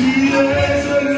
[0.00, 1.10] Jésus est fidèle.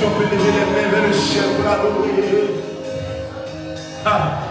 [0.00, 1.76] Cristo, prendere me vershe pra
[4.04, 4.49] Ha.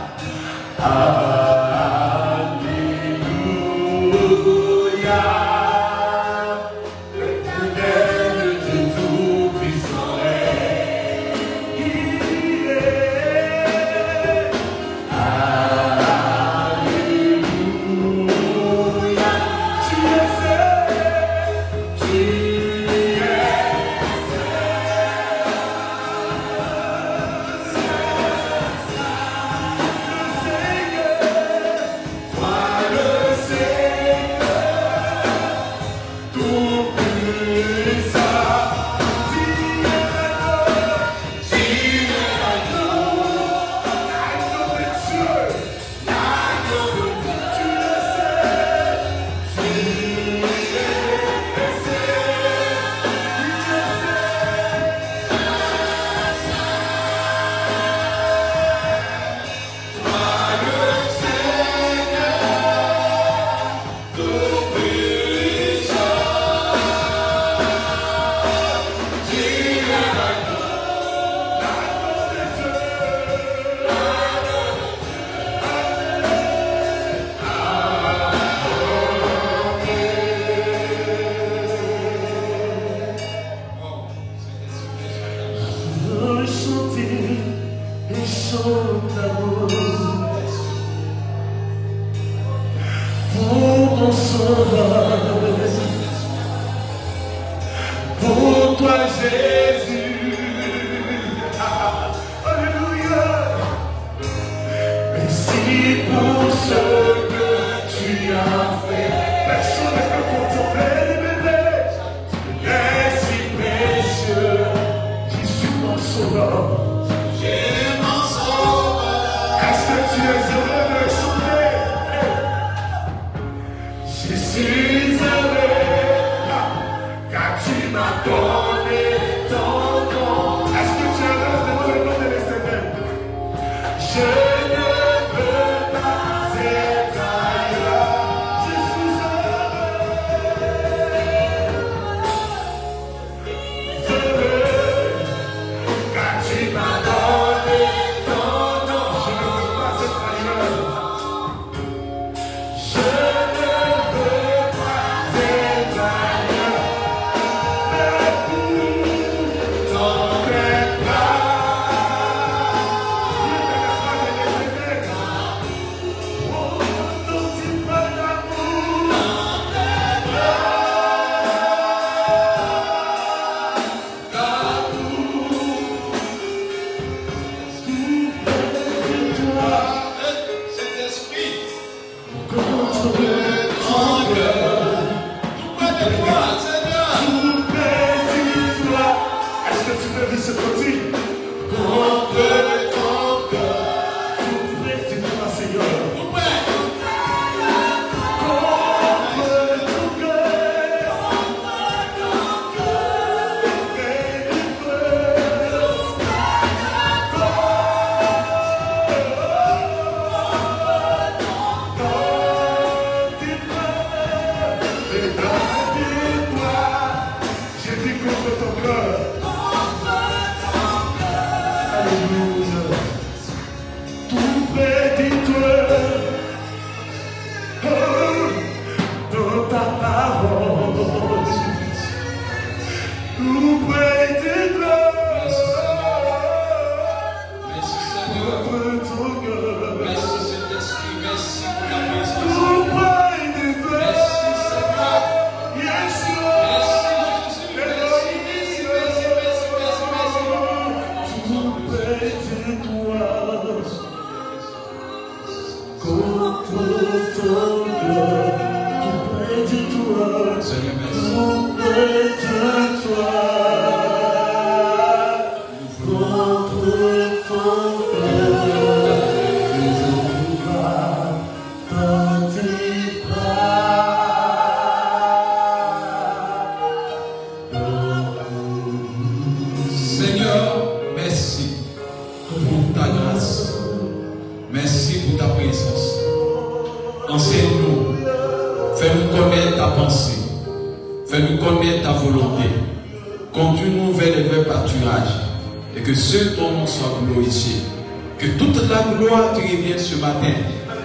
[299.77, 300.53] vient ce matin,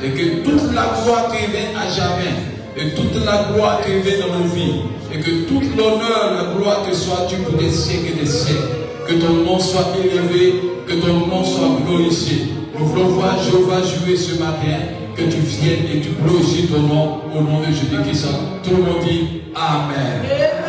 [0.02, 2.34] et que toute la gloire qui vient à jamais,
[2.76, 6.84] et toute la gloire qui vient dans nos vies, et que tout l'honneur, la gloire
[6.88, 8.68] que soit tu pour des siècles et des siècles,
[9.06, 10.54] que ton nom soit élevé,
[10.86, 12.48] que ton nom soit glorifié.
[12.78, 14.82] Nous voulons voir Jéhovah jouer ce matin,
[15.16, 18.26] que tu viennes et tu glorifies ton nom au nom de Jésus-Christ.
[18.64, 20.22] Tout le monde dit Amen.
[20.24, 20.64] Amen.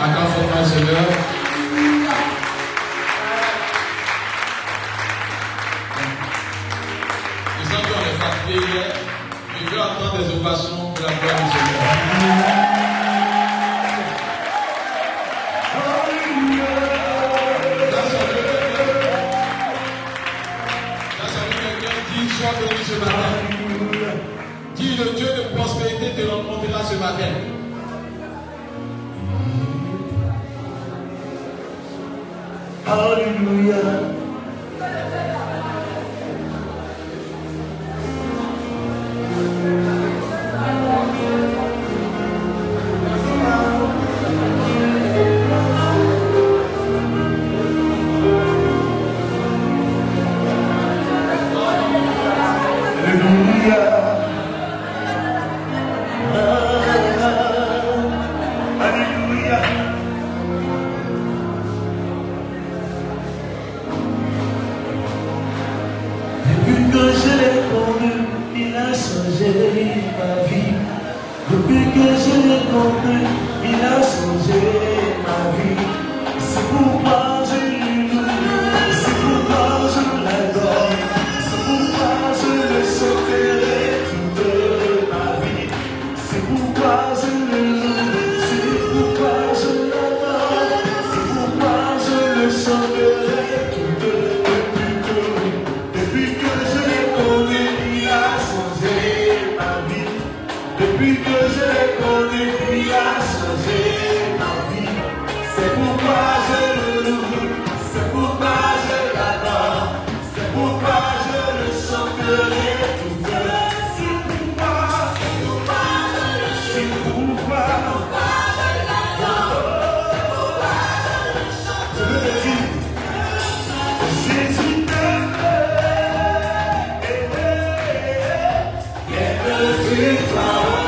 [0.00, 1.39] Encore, Seigneur.
[10.50, 12.40] acclamations de la gloire du Seigneur.
[17.92, 18.14] Grâce
[22.10, 22.28] dit,
[22.60, 23.30] béni ce matin.
[24.76, 27.32] Dis, le Dieu de prospérité te rencontrera ce matin.
[32.86, 34.09] Alléluia.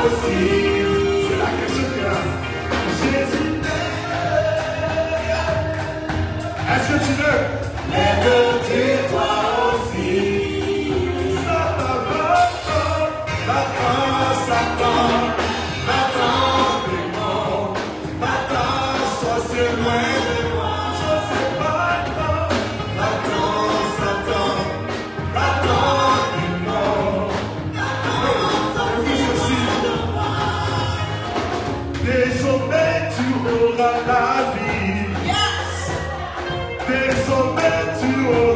[0.03, 0.82] Toi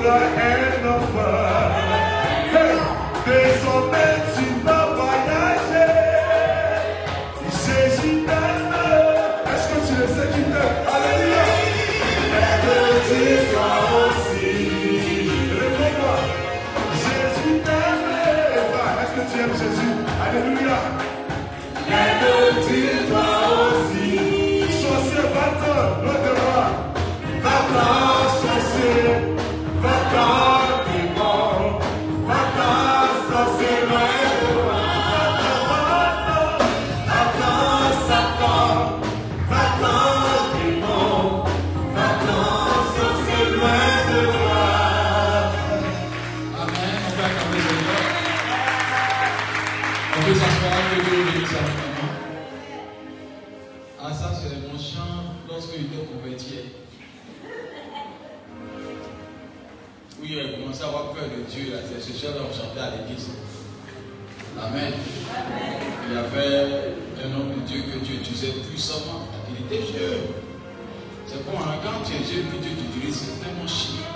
[0.08, 1.38] auras un enfant.
[2.54, 2.78] Hey!
[3.26, 4.17] Désormais tu vas
[61.58, 61.74] Dieu.
[61.74, 61.80] là.
[61.88, 63.30] C'est ce chant dont on chantait à l'église.
[64.62, 64.94] Amen.
[66.10, 69.28] Il y avait un homme de Dieu que Dieu utilisait puissamment.
[69.50, 70.34] Il était jeune.
[71.28, 74.08] C'est bon, hein, quand tu es jeune, que Dieu t'utilise, c'est tellement chiant.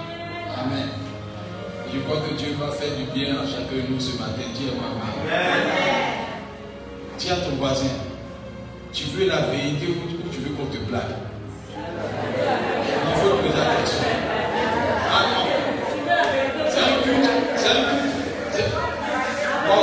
[0.58, 0.90] Amen.
[1.94, 4.48] Je crois que Dieu va faire du bien à chacun de nous ce matin.
[4.56, 5.52] Dis Amen.
[7.20, 7.92] Dis à ton voisin,
[8.94, 11.16] tu veux la vérité ou tu veux qu'on te blague
[11.70, 14.06] Il faut poser la question.
[15.14, 15.46] Ah non.
[16.70, 17.30] C'est un culte.
[17.58, 18.16] C'est un culte.
[18.52, 18.72] C'est-
[19.68, 19.82] Bon,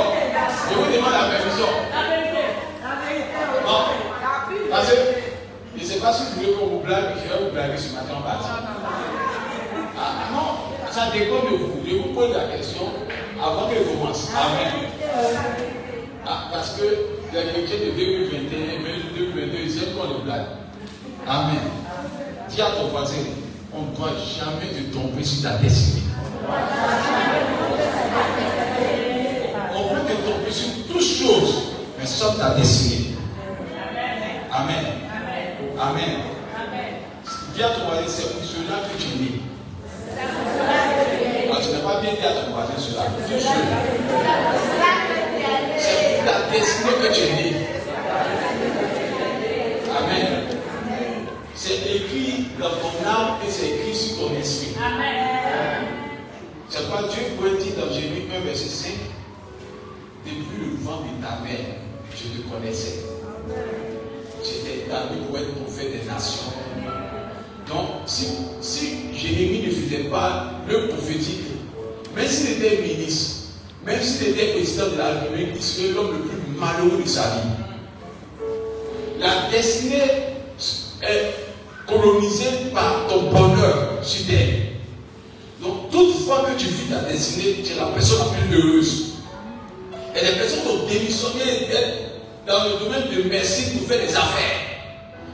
[0.69, 1.69] je vous demande la permission.
[3.65, 3.81] Non.
[4.71, 4.95] Parce que
[5.77, 7.93] je ne sais pas si vous voulez qu'on vous blague, je vais vous blaguer ce
[7.93, 8.39] matin en bas.
[9.97, 11.79] Ah non, ça dépend de vous.
[11.87, 12.83] Je vous pose la question
[13.41, 14.29] avant qu'elle commence.
[14.35, 14.89] Amen.
[16.25, 19.31] Ah, parce que les chrétiens de 2021, même de
[19.99, 20.45] 2022, ils aiment qu'on les blague.
[21.27, 21.59] Amen.
[22.49, 23.15] Dis à ton voisin,
[23.73, 26.03] on ne doit jamais te tromper sur ta destinée.
[29.75, 31.63] On peut te tromper sur toutes choses,
[31.99, 33.15] mais sauf ta destinée.
[34.51, 34.85] Amen.
[35.79, 36.21] Amen.
[37.55, 39.41] Dis à ton voisin, c'est pour cela que tu es né.
[41.51, 43.03] Ah, tu n'as pas bien dit à ton voisin cela.
[45.77, 47.67] C'est pour ta destinée que tu es né.
[49.97, 50.57] Amen.
[51.55, 54.75] C'est écrit dans ton âme et c'est écrit sur ton esprit.
[57.07, 58.91] Dieu pourrait dire dans Jérémie 1, verset 5
[60.25, 61.77] Depuis le vent de ta mère,
[62.11, 62.99] je te connaissais.
[64.43, 66.51] J'étais établi pour être prophète des nations.
[67.67, 68.27] Donc, si,
[68.61, 71.45] si Jérémie ne faisait pas le prophétique,
[72.15, 73.35] même s'il était ministre,
[73.85, 77.21] même s'il était président de la République, il serait l'homme le plus malheureux de sa
[77.21, 78.49] vie.
[79.19, 80.35] La destinée
[81.01, 81.33] est
[81.87, 84.68] colonisée par ton bonheur sur terre.
[86.39, 89.05] Fois que tu vis ta destinée, tu es la personne la plus heureuse.
[90.15, 91.43] Et les personnes qui ont démissionné
[92.47, 94.59] dans le domaine de médecine pour faire des affaires.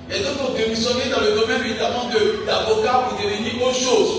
[0.09, 4.11] Et d'autres ont démissionné dans le domaine évidemment de- d'avocat pour devenir autre chose.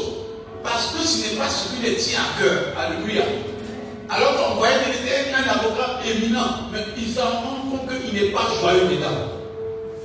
[0.63, 2.73] Parce que ce n'est pas ce qui les tient à cœur.
[2.79, 3.25] Alléluia.
[4.09, 8.31] Alors qu'on voyait qu'il était un avocat éminent, mais il s'en rend compte qu'il n'est
[8.31, 9.35] pas joyeux dedans.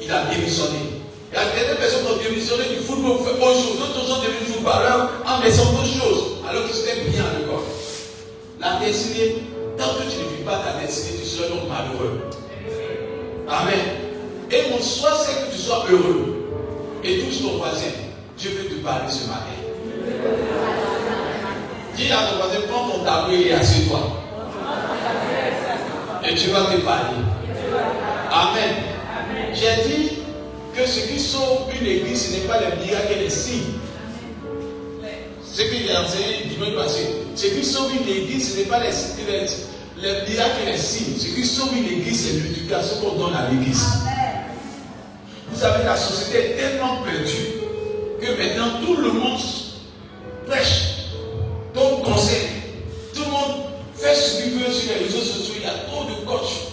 [0.01, 0.97] Il a démissionné.
[1.31, 3.77] Il y a des personnes qui ont démissionné du football pour faire autre chose.
[3.79, 7.63] D'autres sont devenus footballeurs en laissant d'autres choses, alors qu'ils étaient bien à l'école.
[8.59, 9.43] La destinée,
[9.77, 12.29] tant que tu ne vis pas ta destinée, tu seras donc malheureux.
[13.47, 13.79] Amen.
[14.51, 16.45] Et mon souhait, c'est que tu sois heureux.
[17.03, 17.91] Et touche ton voisin.
[18.37, 19.45] Dieu veut te parler ce matin.
[21.95, 23.99] Dis à ton voisin, prends ton tableau et assieds-toi.
[26.29, 27.17] Et tu vas te parler.
[28.31, 28.75] Amen.
[29.53, 30.09] J'ai dit
[30.75, 33.79] que ce qui sauve une église, ce n'est pas les miracles et les signes.
[35.53, 37.07] Ce que j'ai enseigné dimanche passé.
[37.35, 38.91] Ce qui sauve une église, ce n'est pas les,
[39.25, 39.47] les,
[40.01, 41.17] les miracles et les signes.
[41.17, 43.85] Ce qui sauve une église, c'est l'éducation qu'on donne à l'église.
[45.51, 47.61] Vous savez, la société est tellement perdue
[48.21, 49.39] que maintenant tout le monde
[50.47, 51.09] prêche,
[51.73, 52.47] donne conseil.
[53.13, 53.63] Tout le monde
[53.95, 55.55] fait ce qu'il veut sur les réseaux sociaux.
[55.57, 56.71] Il y a trop de coachs.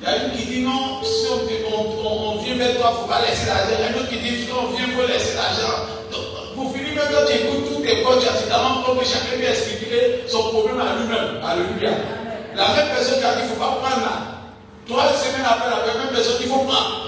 [0.00, 3.00] Il y a une qui dit non, si on, on, vient vers toi, il ne
[3.02, 3.76] faut pas laisser l'argent.
[3.78, 5.86] Il y a une autre qui dit si on vient, il faut laisser l'argent.
[6.56, 7.38] Pour finir, même quand tu
[8.00, 11.42] coachs, tu as que chacun lui expliquer son problème à lui-même.
[11.44, 11.98] Alléluia.
[12.56, 14.14] La même personne qui a dit il ne faut pas prendre là.
[14.88, 17.02] Trois semaines après, la même personne dit il faut prendre.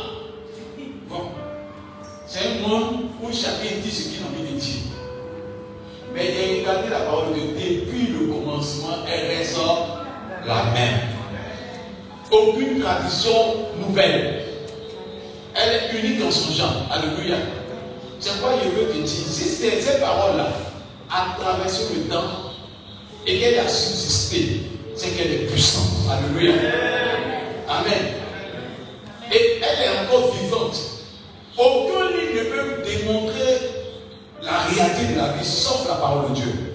[2.27, 4.83] C'est un monde où chacun dit ce qu'il a envie de dire.
[6.12, 10.05] Mais regardez la parole de Dieu, depuis le commencement, elle ressort
[10.47, 11.01] la même.
[12.31, 13.31] Aucune tradition
[13.79, 14.42] nouvelle.
[15.55, 16.75] Elle est unique dans son genre.
[16.90, 17.37] Alléluia.
[18.18, 19.07] C'est quoi je veux te dire.
[19.07, 20.49] Si ces paroles-là
[21.11, 22.53] a traversé le temps
[23.27, 24.62] et qu'elle a subsisté,
[24.95, 26.11] c'est qu'elle est puissante.
[26.11, 26.55] Alléluia.
[27.69, 28.14] Amen.
[29.33, 30.77] Et elle est encore vivante.
[31.57, 33.61] Aucun livre ne peut démontrer
[34.43, 36.75] la réalité de la vie sauf la parole de Dieu.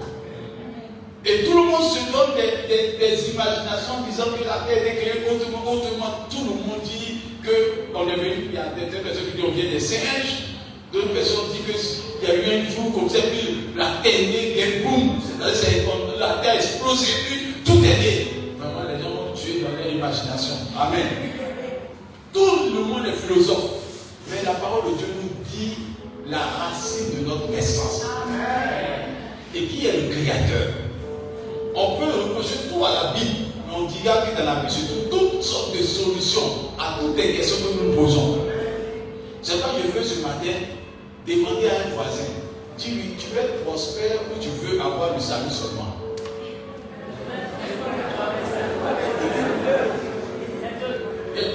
[1.26, 5.72] Et tout le monde se donne des, imaginations disant que la terre est créée autrement,
[5.72, 6.28] autrement.
[6.30, 9.52] Tout le monde dit qu'on est venu, il y a des personnes qui disent qu'on
[9.52, 10.59] vient des singes,
[10.91, 14.25] d'autres personnes disent qu'il y a eu un jour comme ça, puis la terre est
[14.28, 18.28] née, boum, la terre a explosé, puis tout est né.
[18.58, 20.56] Vraiment, les gens vont tuer dans leur imagination.
[20.78, 21.08] Amen.
[22.34, 23.71] Tout le monde est philosophe.
[24.30, 25.75] Mais la parole de Dieu nous dit
[26.28, 28.04] la racine de notre essence.
[29.56, 30.67] Et qui est le créateur?
[31.75, 35.32] On peut reprocher tout à la Bible, mais on dira que dans la Bible trouvent
[35.32, 38.39] toutes sortes de solutions à toutes les questions que nous posons.
[39.41, 40.54] C'est pas que je veux ce matin
[41.27, 42.32] demander à un voisin,
[42.77, 45.95] dis-lui, tu veux être prospère ou tu veux avoir le salut seulement?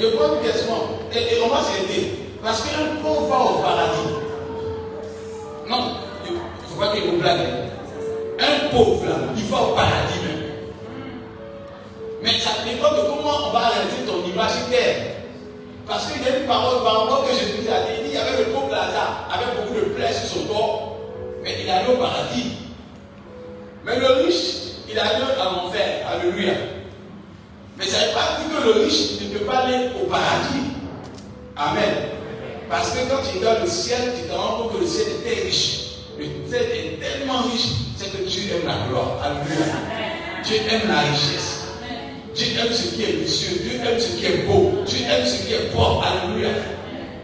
[0.00, 0.74] Je pose une question
[1.12, 2.18] et, et on va s'aider.
[2.42, 4.10] Parce qu'un pauvre va au paradis.
[5.68, 5.96] Non,
[6.26, 7.40] il ne faut pas qu'il vous blague.
[8.38, 10.50] Un pauvre, là, il va au paradis même.
[12.22, 15.13] Mais ça dépend de comment on va arrêter ton imaginaire.
[15.86, 18.38] Parce qu'il y a une parole, par rapport que Jésus a dit, il y avait
[18.38, 20.98] le pauvre Lazare, avec beaucoup de plaies sur son corps,
[21.42, 22.52] mais il allait au paradis.
[23.84, 24.54] Mais le riche,
[24.90, 26.06] il allait en enfer.
[26.10, 26.54] Alléluia.
[27.76, 30.72] Mais ça ne veut pas dire que le riche ne peut pas aller au paradis.
[31.56, 31.94] Amen.
[32.70, 35.44] Parce que quand tu regardes le ciel, tu te rends compte que le ciel est
[35.44, 35.80] riche.
[36.18, 39.18] Le ciel est tellement riche, c'est que Dieu aime la gloire.
[39.22, 39.74] Alléluia.
[40.44, 41.53] Dieu aime la richesse.
[42.34, 43.60] Dieu aime ce qui est luxueux.
[43.62, 44.72] Dieu aime ce qui est beau.
[44.86, 46.04] Dieu aime ce qui est propre.
[46.04, 46.50] Alléluia.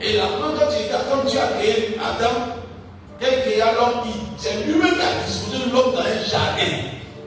[0.02, 2.56] Et la quand tu comme Dieu a créé Adam,
[3.20, 6.72] il a créé l'homme, c'est lui-même qui a disposé l'homme dans un jardin,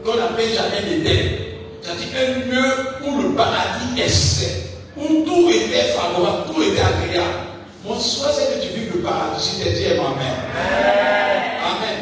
[0.04, 1.38] qu'on appelle jardin d'Éden.
[1.82, 2.72] C'est-à-dire un lieu
[3.06, 7.48] où le paradis est où tout était favorable, tout était agréable.
[7.86, 9.58] Mon souhait, c'est que tu vives le paradis.
[9.60, 10.34] Je t'ai dit Amen.
[11.70, 11.98] Amen.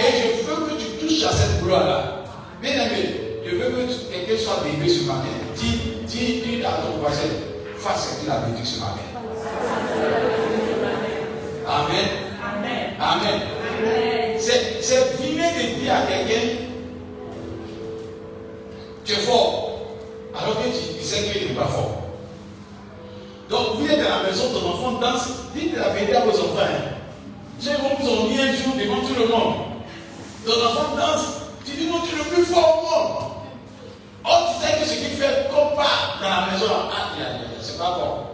[0.00, 2.24] Et je veux que tu touches à cette gloire-là.
[2.60, 3.23] Bien aimé,
[3.64, 5.28] veux que quelqu'un soit béni ce matin.
[5.56, 7.28] Dis, dis, dis à ton voisin,
[7.78, 9.00] fasse ce qu'il a vécu ce matin.
[11.66, 12.08] Amen.
[12.42, 12.94] Amen.
[13.00, 13.40] Amen.
[14.38, 16.48] C'est venir de dire à quelqu'un,
[19.04, 19.80] tu es fort,
[20.34, 22.02] alors que tu sais qu'il n'est pas fort.
[23.50, 26.66] Donc vous êtes à la maison, ton enfant danse, dites la vérité à vos enfants.
[27.60, 29.54] J'ai vous ont mis un jour devant tout le monde.
[30.44, 31.24] Ton enfant danse,
[31.64, 33.33] tu dis non, tu es le plus fort au monde.
[34.26, 37.10] Oh, tu sais que ce qu'il fait compare dans la maison, ah,
[37.60, 38.26] c'est pas bon.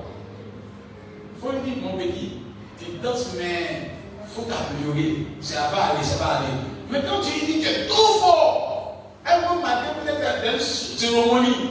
[1.35, 2.39] Il faut lui dire, mon petit,
[2.79, 3.91] tu danses, mais
[4.23, 5.27] il faut t'améliorer.
[5.41, 6.47] Ça va aller, ça va aller.
[6.91, 11.71] Mais quand tu lui dis, es trop fort, un bon matin, peut-être dans une cérémonie,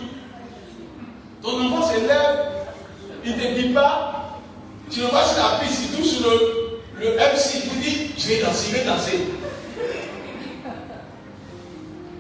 [1.41, 2.45] ton enfant se lève,
[3.23, 4.39] il ne te dit pas,
[4.91, 8.41] tu le vois sur la piste, il touche le, le MC, il dit, je vais
[8.41, 9.27] danser, je vais danser.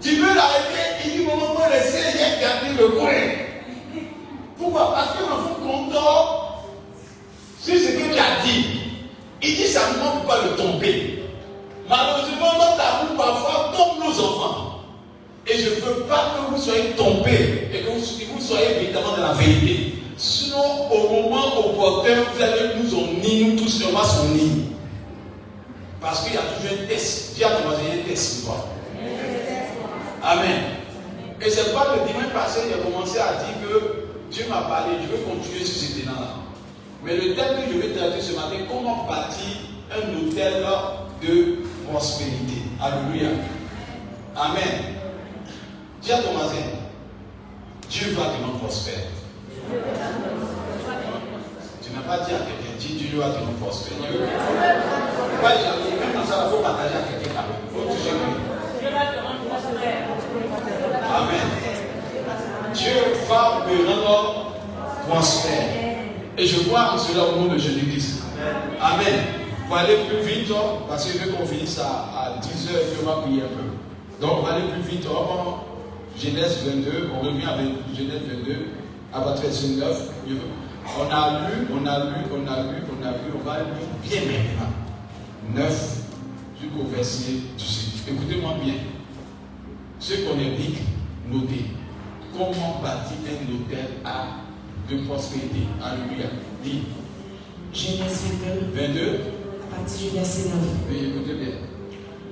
[0.01, 3.11] Tu veux l'arrêter, il dit, mon enfant, laissez, il a gardé le coin.
[4.57, 4.93] Pour Pourquoi?
[4.93, 5.93] Parce fin de compte,
[7.61, 8.65] c'est ce que tu as dit.
[9.41, 11.23] Il dit simplement pour pas le tomber.
[11.89, 14.83] Malheureusement, notre amour parfois tombe nos enfants.
[15.47, 19.27] Et je ne veux pas que vous soyez tombés et que vous, soyez évidemment dans
[19.27, 19.95] la vérité.
[20.17, 24.65] Sinon, au moment opportun, vous allez nous unir, nous tous, on va s'unir.
[26.01, 27.37] Parce qu'il y a toujours un test.
[27.37, 28.45] Y a un test.
[28.45, 28.65] Quoi.
[30.23, 30.61] Amen.
[31.41, 35.07] Et c'est pas le dimanche passé, j'ai commencé à dire que Dieu m'a parlé, je
[35.15, 36.35] veux continuer sur ce terrain-là.
[37.03, 39.55] Mais le thème que je vais traiter ce matin, comment bâtir
[39.89, 40.65] un hôtel
[41.21, 42.63] de prospérité?
[42.81, 43.29] Alléluia.
[44.35, 44.95] Amen.
[46.01, 46.55] Dis à ton voisin,
[47.89, 49.07] Dieu va te rendre prospère.
[51.81, 53.97] Tu n'as pas dit à quelqu'un, dis Dieu va te rendre prospère.
[55.41, 57.43] Pas même dans ça, il faut partager à quelqu'un.
[57.71, 58.11] Il faut toucher
[61.15, 61.47] Amen.
[62.73, 62.91] Dieu
[63.27, 64.51] va me rendre
[65.07, 65.63] prospère.
[66.37, 68.23] Et je crois en cela au nom de Jésus-Christ.
[68.81, 69.19] Amen.
[69.67, 70.51] Pour aller plus vite,
[70.87, 74.25] parce que je veux qu'on finisse à, 10h et puis on va prier un peu.
[74.25, 75.63] Donc, aller plus vite, va
[76.17, 78.67] Genèse 22, on revient avec Genèse 22,
[79.13, 80.09] à votre 9.
[80.97, 83.67] On a lu, on a lu, on a lu, on a lu, on va lire
[84.03, 84.73] bien maintenant.
[85.55, 85.99] 9
[86.61, 88.13] jusqu'au verset 18.
[88.13, 88.73] Écoutez-moi bien.
[89.99, 90.79] Ce qu'on indique,
[91.29, 91.65] notez.
[92.31, 94.49] Comment bâtir un hôtel à
[94.89, 95.67] de prospérité.
[95.83, 96.29] Alléluia.
[96.63, 96.83] Dis.
[97.73, 98.23] Genèse
[98.73, 98.87] 22.
[98.87, 99.19] 22.
[99.71, 100.55] À partir du verset 9.
[100.89, 101.53] Oui, écoutez bien.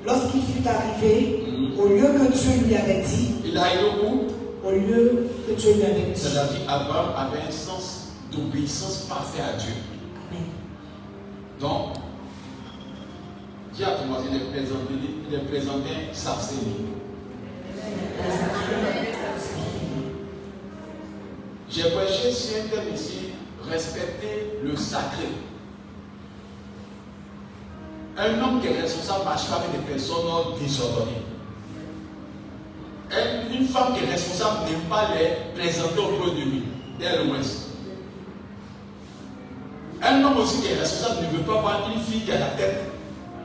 [0.05, 1.79] Lorsqu'il fut arrivé, mm.
[1.79, 3.35] au lieu que Dieu lui avait dit.
[3.45, 4.67] Il a été où?
[4.67, 6.19] Au lieu que Dieu lui avait dit.
[6.19, 9.73] C'est-à-dire qu'Abraham avait un sens d'obéissance parfait à Dieu.
[10.31, 10.45] Amen.
[11.59, 11.97] Donc,
[13.73, 14.93] Dieu a commencé à présenter,
[15.29, 16.33] il est présenté sa
[21.69, 23.33] J'ai prêché sur un thème ici,
[23.69, 25.27] respecter le sacré.
[28.17, 31.21] Un homme qui est responsable ne marche pas avec des personnes désordonnées.
[33.51, 36.63] Une femme qui est responsable n'aime pas les présenter auprès de lui,
[36.99, 37.37] dès le moins.
[40.01, 42.47] Un homme aussi qui est responsable ne veut pas voir une fille qui a la
[42.47, 42.85] tête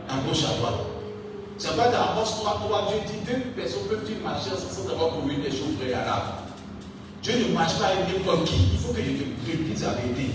[0.09, 0.92] à gauche à droite.
[1.59, 5.37] C'est pas dans Amos 3, 3, Dieu dit deux personnes peuvent-ils marcher sans avoir trouvé
[5.37, 6.43] des choses préalables.
[7.23, 8.57] Dieu ne marche pas avec n'importe qui.
[8.73, 10.35] Il faut que je te dise la vérité.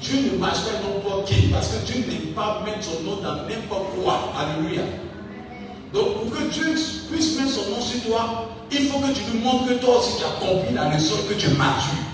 [0.00, 3.16] Dieu ne marche pas avec n'importe qui parce que Dieu n'aime pas mettre son nom
[3.22, 4.32] dans n'importe quoi.
[4.36, 4.82] Alléluia.
[5.94, 6.74] Donc pour que Dieu
[7.10, 10.18] puisse mettre son nom sur toi, il faut que tu lui montres que toi aussi
[10.18, 12.12] tu as compris la leçon que tu matures.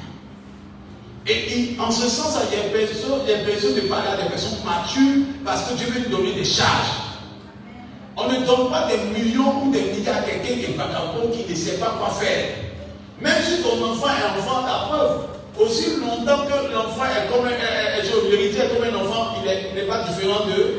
[1.26, 4.22] Et, en ce sens, il y a besoin, il y a besoin de parler à
[4.22, 7.07] des personnes matures parce que Dieu veut nous donner des charges.
[8.20, 11.48] On ne donne pas des millions ou des milliards à quelqu'un qui est vagabond, qui
[11.48, 12.50] ne sait pas quoi faire.
[13.20, 17.54] Même si ton enfant est enfant, la preuve, aussi longtemps que l'enfant est comme un,
[17.54, 20.78] comme un enfant, il n'est pas différent de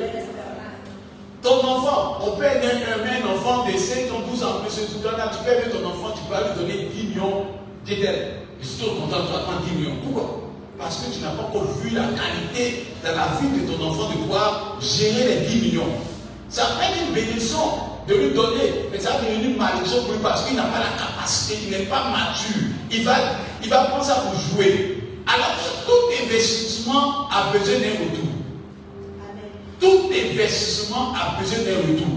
[1.41, 2.17] ton enfant.
[2.28, 5.52] On peut aimer un enfant de 5 ans, 12 ans, mais ce là tu peux
[5.52, 7.45] aimer ton enfant, tu peux lui donner 10 millions
[7.86, 8.34] d'aides.
[8.62, 9.95] Je suis trop content de toi 10 millions.
[10.04, 10.41] Pourquoi?
[10.78, 14.10] Parce que tu n'as pas encore vu la qualité dans la vie de ton enfant
[14.10, 15.88] de pouvoir gérer les 10 millions.
[16.50, 17.60] Ça peut être une bénédiction
[18.08, 20.80] de lui donner, mais ça va devenir une malédiction pour lui parce qu'il n'a pas
[20.80, 22.74] la capacité, il n'est pas mature.
[22.92, 23.16] Il va,
[23.64, 24.98] il va prendre ça pour jouer.
[25.28, 25.54] Alors
[25.86, 28.30] tout investissement a besoin d'un retour.
[29.80, 32.08] Tout investissement a besoin d'un retour.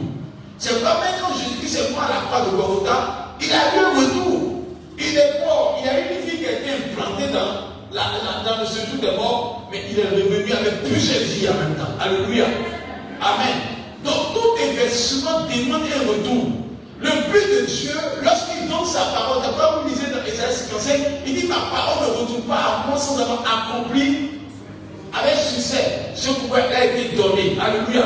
[0.58, 3.84] C'est pas même quand Jésus-Christ est mort à la croix de Golgotha, il a eu
[3.84, 4.62] un retour.
[4.98, 5.78] Il est mort.
[5.82, 9.82] Il a une fille qui a été implantée dans, dans le séjour des morts, mais
[9.90, 11.92] il est revenu avec plusieurs vies en même temps.
[12.00, 12.46] Alléluia.
[13.20, 13.71] Amen.
[14.82, 16.46] Investissement demande un retour.
[17.00, 21.34] Le but de Dieu, lorsqu'il donne sa parole, d'après vous lisez dans Esaïe 55, il
[21.34, 24.30] dit Ma parole ne retourne pas à moi sans avoir accompli
[25.12, 27.56] avec succès ce qui a été donné.
[27.60, 28.04] Alléluia.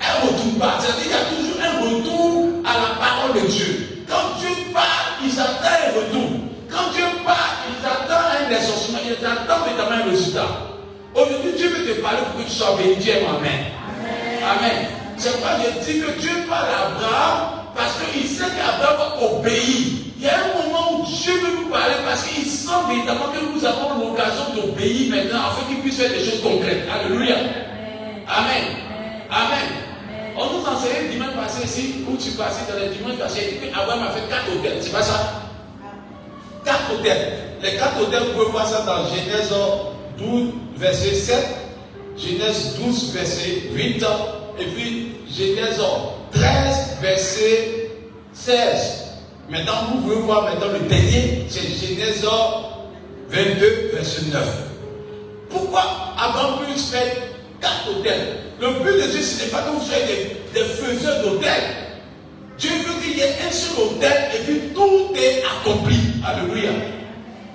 [0.00, 0.78] Elle ne retourne pas.
[0.80, 4.04] C'est-à-dire qu'il y a toujours un retour à la parole de Dieu.
[4.08, 6.30] Quand Dieu parle, il s'attend un retour.
[6.70, 10.48] Quand Dieu parle, il s'attend un exaucement, il s'attend évidemment un résultat.
[11.14, 12.96] Aujourd'hui, Dieu veut te parler pour que tu sois béni.
[12.96, 13.64] Dieu Amen.
[14.44, 14.95] Amen.
[15.18, 20.06] C'est pas je dis que Dieu parle à Abraham parce qu'il sait qu'Abraham obéit.
[20.18, 23.52] Il y a un moment où Dieu veut nous parler parce qu'il sent évidemment que
[23.52, 26.84] nous avons l'occasion d'obéir maintenant afin qu'il puisse faire des choses concrètes.
[26.92, 27.36] Alléluia.
[28.26, 28.64] Amen.
[29.30, 29.86] Amen.
[30.38, 34.10] On nous enseignait dimanche passé ici, où tu passais dans les dimanches passés, qu'Abraham a
[34.10, 34.78] fait quatre hôtels.
[34.80, 35.42] C'est pas ça?
[36.64, 37.32] Quatre hôtels.
[37.62, 39.52] Les quatre hôtels, vous pouvez voir ça dans Genèse
[40.18, 41.46] 12, verset 7,
[42.18, 44.04] Genèse 12, verset 8
[44.58, 45.80] et puis Genèse
[46.32, 47.90] 13, verset
[48.32, 48.56] 16.
[49.48, 52.24] Maintenant, vous pouvez voir maintenant le dernier, c'est Genèse
[53.28, 54.44] 22, 22, verset 9.
[55.50, 55.82] Pourquoi
[56.18, 57.12] Abraham peut faire
[57.60, 58.36] quatre hôtels?
[58.60, 61.86] Le but de Dieu, ce n'est pas que vous soyez des, des faiseurs d'hôtels.
[62.58, 65.96] Dieu veut qu'il y ait un seul hôtel et puis tout est accompli.
[66.26, 66.70] Alléluia.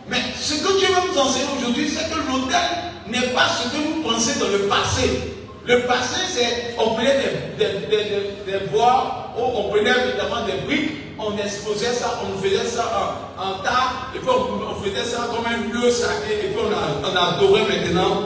[0.08, 2.60] Mais ce que Dieu veut nous enseigner aujourd'hui, c'est que l'hôtel
[3.08, 5.31] n'est pas ce que vous pensez dans le passé.
[5.72, 7.16] Le passé, c'est on prenait
[7.58, 13.16] des, des, des, bois, on prenait évidemment des briques, on exposait ça, on faisait ça
[13.38, 17.36] en, tas, et puis on, faisait ça comme un lieu sacré, et puis on, a,
[17.38, 18.22] adorait maintenant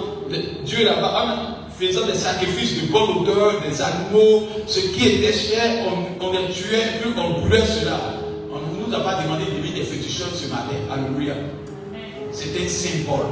[0.64, 1.52] Dieu là-bas.
[1.78, 6.52] Faisant des sacrifices de bonne odeur, des animaux, ce qui était cher, on, on les
[6.52, 8.00] tuait, puis on brûlait cela.
[8.50, 10.78] On ne nous a pas demandé de vivre des féticheurs ce matin.
[10.90, 11.34] Alléluia.
[12.32, 13.26] C'est un symbole.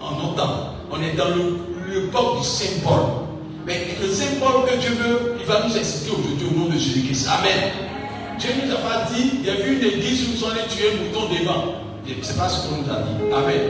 [0.00, 0.76] En entend.
[0.92, 1.58] On est dans le,
[1.92, 3.29] le peuple du symbole.
[3.66, 7.28] Mais le symbole que Dieu veut, il va nous expliquer aujourd'hui au nom de Jésus-Christ.
[7.28, 7.70] Amen.
[8.38, 10.92] Dieu nous a pas dit, il y a vu une église où sont allés tuer
[10.92, 11.74] un mouton devant.
[12.06, 13.32] Ce n'est pas ce qu'on nous a dit.
[13.32, 13.60] Amen.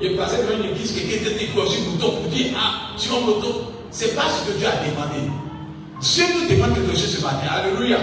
[0.00, 3.20] Il passé devant une église, quelqu'un était décroché mouton pour dire Ah, tu as un
[3.20, 3.68] mouton.
[3.90, 5.30] Ce n'est pas ce que Dieu a demandé.
[6.00, 7.46] Dieu nous demande quelque chose ce matin.
[7.50, 7.98] Alléluia.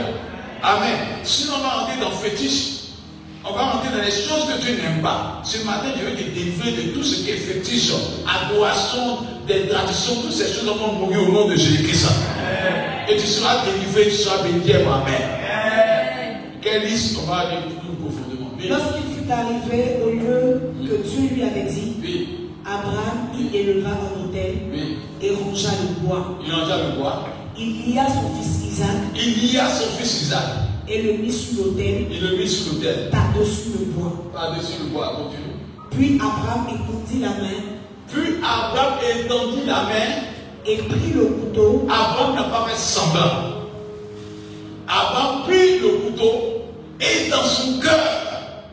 [0.61, 0.97] Amen.
[1.23, 2.78] Sinon, on va rentrer dans fétiche.
[3.49, 5.41] On va rentrer dans les choses que Dieu n'aime pas.
[5.43, 7.91] Ce matin, je veux te délivrer de tout ce qui est fétiche,
[8.27, 12.07] adoration, des traditions, toutes ces choses vont mourir au nom de Jésus-Christ.
[13.09, 14.71] Et tu seras délivré, tu seras béni.
[14.71, 16.41] Amen.
[16.61, 18.51] Quelle liste on va aller plus profondément.
[18.69, 22.27] Lorsqu'il fut arrivé au lieu que Dieu lui avait dit, Oui.
[22.65, 24.97] Abraham y éleva un hôtel Oui.
[25.23, 26.37] et rangea le bois.
[26.45, 27.25] Il en le bois.
[27.57, 30.68] Il lia son fils Isaac Il y a son fils Isaac.
[30.89, 33.09] Et le mit sur l'autel Il le mit sur l'autel.
[33.11, 34.11] par-dessus le bois.
[34.33, 35.55] Par-dessus le bois, continue.
[35.91, 37.59] Puis Abraham étendit la main
[38.11, 40.09] Puis Abraham étendit la main.
[40.65, 43.67] et prit le couteau Abraham n'a pas fait semblant.
[44.87, 46.33] Abraham prit le couteau
[46.99, 47.99] et dans son cœur,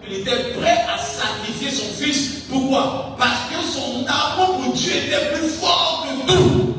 [0.09, 2.43] il était prêt à sacrifier son fils.
[2.51, 3.15] Pourquoi?
[3.19, 6.75] Parce que son amour pour Dieu était plus fort que tout.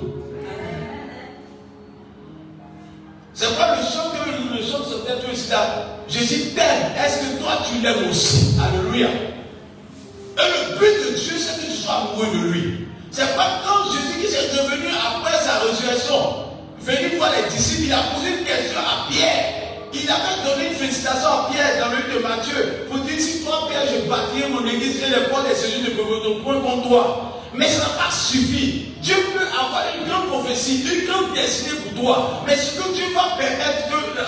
[3.40, 5.86] C'est pas le chant que le chant sur tête ici là.
[6.10, 6.90] Jésus t'aime.
[6.98, 8.56] Est-ce que toi tu l'aimes aussi?
[8.60, 9.10] Alléluia.
[9.10, 12.88] Et le but de Dieu, c'est que tu sois amoureux de lui.
[13.12, 16.34] C'est pas quand Jésus qui s'est revenu après sa résurrection,
[16.82, 19.54] venu voir les disciples, il a posé une question à Pierre.
[19.94, 23.44] Il avait donné une félicitation à Pierre dans le livre de Matthieu pour dire si
[23.44, 26.88] toi, Pierre, je bâtirai mon église et les portes des séjours ne peuvent point contre
[26.88, 27.37] toi.
[27.54, 28.86] Mais ça n'a pas suffi.
[29.02, 32.44] Dieu peut avoir une grande prophétie, une grande destinée pour toi.
[32.46, 33.88] Mais ce que Dieu va permettre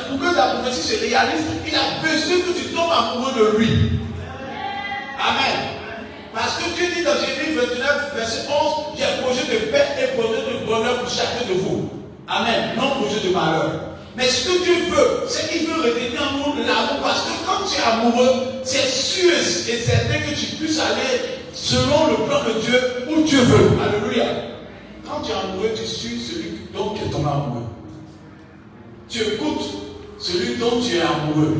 [0.09, 3.99] pour que la prophétie se réalise, il a besoin que tu tombes amoureux de lui.
[5.19, 5.69] Amen.
[6.33, 10.17] Parce que Dieu dit dans Jérémie 29, verset 11, j'ai un projet de paix et
[10.17, 11.89] projet de bonheur pour chacun de vous.
[12.27, 12.75] Amen.
[12.77, 13.98] Non projet de malheur.
[14.19, 16.99] Mais ce que Dieu veut, c'est qu'il veut retenir en nous l'amour.
[17.01, 22.07] Parce que quand tu es amoureux, c'est sûr et certain que tu puisses aller selon
[22.07, 23.69] le plan de Dieu où Dieu veut.
[23.81, 24.25] Alléluia.
[25.07, 27.63] Quand tu es amoureux, tu suis celui dont tu es amoureux.
[29.07, 29.63] Tu écoutes
[30.19, 31.55] celui dont tu es amoureux.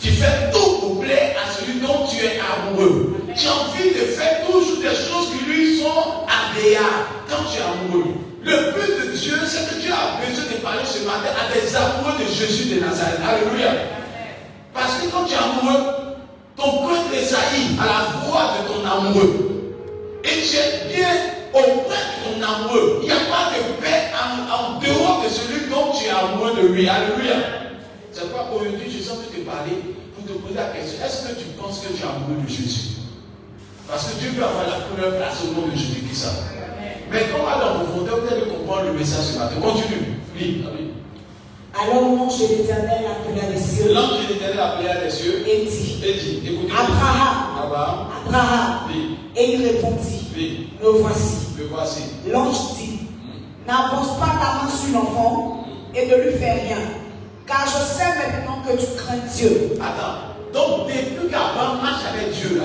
[0.00, 3.16] Tu fais tout pour plaire à celui dont tu es amoureux.
[3.36, 7.62] Tu as envie de faire toujours des choses qui lui sont agréables quand tu es
[7.62, 8.29] amoureux.
[8.42, 11.76] Le but de Dieu, c'est que Dieu a besoin de parler ce matin à des
[11.76, 13.20] amoureux de Jésus de Nazareth.
[13.20, 13.72] Alléluia.
[14.72, 16.16] Parce que quand tu es amoureux,
[16.56, 19.80] ton cœur tressaillit à la voix de ton amoureux.
[20.24, 21.10] Et tu es bien
[21.52, 23.00] auprès de ton amoureux.
[23.02, 26.54] Il n'y a pas de paix en, en dehors de celui dont tu es amoureux
[26.62, 26.88] de lui.
[26.88, 27.36] Alléluia.
[28.12, 29.76] C'est pourquoi aujourd'hui, je sens te parler
[30.16, 31.04] pour te poser la question.
[31.04, 33.04] Est-ce que tu penses que tu es amoureux de Jésus?
[33.86, 36.30] Parce que Dieu veut avoir la première place au nom de Jésus qui ça.
[37.12, 39.56] Mais quand on va dans profondeur, vous allez comprendre le message ce matin.
[39.60, 40.18] Continue.
[40.36, 40.90] Oui, oui.
[41.74, 46.00] Alors l'ange de l'Éternel appela les cieux L'ange de l'éternel appela les cieux et dit
[46.04, 46.72] et dit Écoutez.
[46.72, 48.06] Abraham, Abraham.
[48.26, 48.78] Abraham.
[48.88, 51.36] Oui, Et il répondit oui, Me voici.
[51.58, 52.02] me voici.
[52.28, 52.98] L'ange dit
[53.66, 56.78] N'avance pas ta main sur l'enfant et ne lui fais rien.
[57.46, 59.72] Car je sais maintenant que tu crains Dieu.
[59.80, 60.30] Attends.
[60.52, 62.64] Donc, depuis qu'Abraham marche avec Dieu là,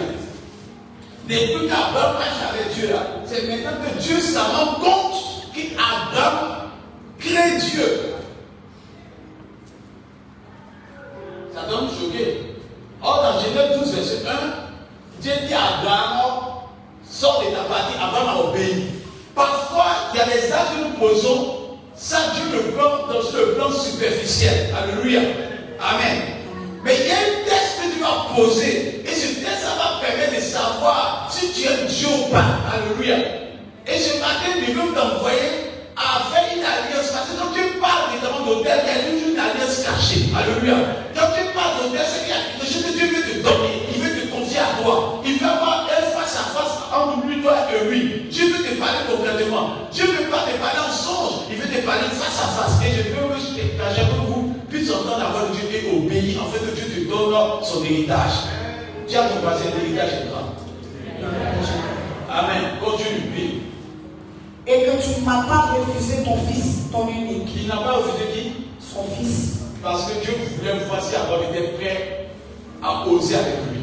[1.28, 2.90] depuis qu'Abraham marche avec Dieu
[3.26, 6.70] c'est maintenant que Dieu s'en rend compte qu'Abraham
[7.20, 8.16] craint Dieu.
[11.54, 12.56] Ça doit nous choquer.
[13.02, 16.42] Or, dans Genèse 12, verset 1, Dieu dit à Abraham,
[17.10, 18.86] sors de ta partie, Abraham a obéi.
[19.34, 23.54] Parfois, il y a des actes que nous posons, ça Dieu le prend dans le
[23.56, 24.74] plan superficiel.
[24.76, 25.22] Alléluia.
[25.80, 26.35] Amen.
[26.86, 29.02] Mais il y a un test que tu vas poser.
[29.04, 32.62] Et ce test, ça va permettre de savoir si tu aimes Dieu ou pas.
[32.70, 33.18] Alléluia.
[33.88, 37.10] Et ce matin, Dieu veut t'envoyer à faire une alliance.
[37.10, 40.30] Parce que quand tu parles notamment d'hôtel, il y a toujours une alliance cachée.
[40.30, 40.78] Alléluia.
[41.18, 43.90] Quand tu parles d'hôtel, c'est qu'il y a quelque chose que Dieu veut te donner.
[43.90, 45.24] Il veut te confier à toi.
[45.26, 46.76] Il veut avoir un face à face
[47.46, 48.26] toi et oui.
[48.30, 49.70] Dieu veut te parler concrètement.
[49.92, 51.46] Dieu ne veut pas te parler en songe.
[51.52, 52.82] Il veut te parler face à face.
[52.82, 53.40] Et je veux que
[53.96, 54.35] chacun de vous
[54.86, 56.44] puisse entendre la voix de Dieu et obéir.
[56.44, 58.34] En fait, Dieu te donne son héritage.
[59.08, 60.54] Dis à ton voisin, l'héritage est grand.
[62.30, 62.62] Amen.
[62.84, 63.62] Continue.
[64.68, 67.50] Et que tu ne m'as pas refusé ton fils, ton unique.
[67.56, 68.52] Il n'a pas refusé qui?
[68.80, 69.60] Son fils.
[69.84, 72.30] Parce que Dieu voulait voir si avoir été prêt
[72.82, 73.82] à oser avec lui.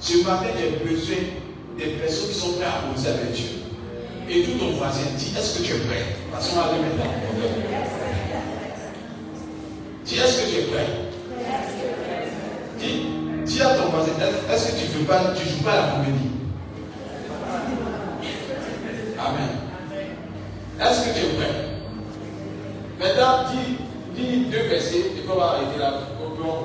[0.00, 1.16] Ce matin, j'ai besoin
[1.78, 3.46] des personnes qui sont prêtes à oser avec Dieu.
[4.28, 6.16] Et tout ton voisin dit, est-ce que tu es prêt?
[6.32, 8.15] Parce qu'on va aller maintenant.
[10.06, 10.86] Dis, est-ce que tu es prêt?
[12.78, 13.06] Dis,
[13.44, 14.12] dis à ton voisin,
[14.52, 16.30] est-ce que tu ne joues pas la comédie?
[19.18, 19.48] Amen.
[20.80, 21.54] Est-ce que tu es prêt?
[23.00, 23.78] Maintenant, dis,
[24.14, 25.92] dis deux versets et on va arrêter là.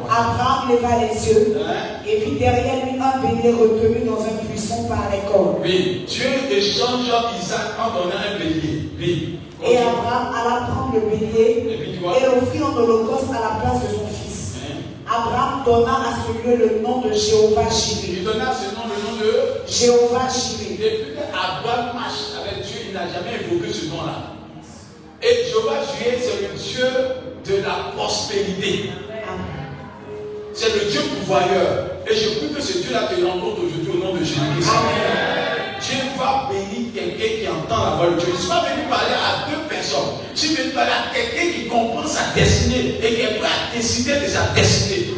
[0.09, 2.01] Abraham leva les yeux hein?
[2.05, 5.21] et vit derrière lui un bélier retenu dans un buisson par les.
[5.63, 7.07] Oui, Dieu échange
[7.41, 8.89] Isaac en donnant un bélier.
[8.99, 9.39] Oui.
[9.63, 14.07] Et Abraham alla prendre le bélier et, offrit en holocauste à la place de son
[14.07, 14.55] fils.
[14.57, 14.81] Hein?
[15.07, 18.17] Abraham donna à ce lieu le nom de Jéhovah Jireh.
[18.17, 20.77] Il donna à ce nom le nom de Jéhovah Jireh.
[20.81, 24.33] Depuis qu'Abraham marche avec Dieu, il n'a jamais évoqué ce nom-là.
[25.21, 26.87] Et Jéhovah Jireh, c'est le Dieu
[27.45, 28.89] de la prospérité.
[30.53, 31.85] C'est le Dieu pouvoyeur.
[32.09, 34.69] Et je prie que ce Dieu-là te rencontre aujourd'hui au nom de Jésus-Christ.
[35.81, 38.29] Dieu va bénir quelqu'un qui entend la voix de Dieu.
[38.29, 40.13] Je ne suis pas venu parler à deux personnes.
[40.35, 43.75] Je suis venu parler à quelqu'un qui comprend sa destinée et qui est prêt à
[43.75, 45.15] décider de sa destinée.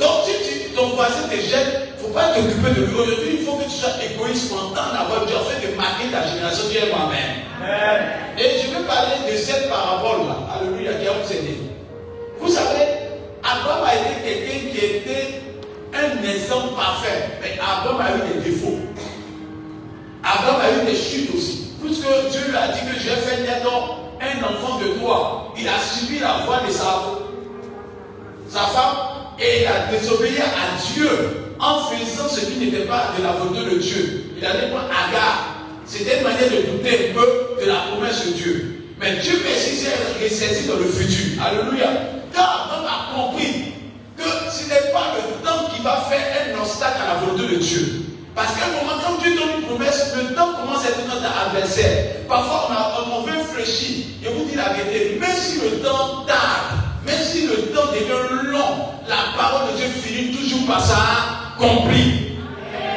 [0.00, 2.94] Donc si ton voisin te jette, il ne faut pas t'occuper de lui.
[2.94, 5.76] Aujourd'hui, il faut que tu sois égoïste pour entendre la voix de Dieu afin de
[5.76, 6.64] marquer ta génération.
[6.70, 7.44] Dieu moi-même.
[8.38, 10.48] Et je vais parler de cette parabole-là.
[10.56, 11.58] Alléluia, qui a vous aidé.
[12.40, 12.99] Vous savez,
[13.50, 15.42] Abraham a été quelqu'un qui était
[15.92, 17.38] un exemple parfait.
[17.42, 18.78] Mais Abraham a eu des défauts.
[20.22, 21.72] Abraham a eu des chutes aussi.
[21.82, 23.66] Puisque Dieu lui a dit que j'ai fait naître
[24.20, 25.52] un enfant de toi.
[25.58, 28.96] Il a suivi la voix de sa, femme
[29.38, 31.08] et il a désobéi à Dieu
[31.58, 34.32] en faisant ce qui n'était pas de la volonté de Dieu.
[34.36, 35.56] Il a dit pour Agar.
[35.86, 38.84] C'était une manière de douter un peu de la promesse de Dieu.
[39.00, 41.42] Mais Dieu s'est ressaisi dans le futur.
[41.42, 42.19] Alléluia.
[42.34, 43.74] Car on a compris
[44.16, 47.60] que ce n'est pas le temps qui va faire un obstacle à la volonté de
[47.60, 48.06] Dieu.
[48.34, 51.46] Parce qu'à un moment, quand Dieu donne une promesse, le temps commence à être notre
[51.46, 52.26] adversaire.
[52.28, 53.40] Parfois, on, a, on veut.
[53.62, 58.50] Je vous dis la vérité, même si le temps tarde, même si le temps devient
[58.50, 62.06] long, la parole de Dieu finit toujours par s'accomplir.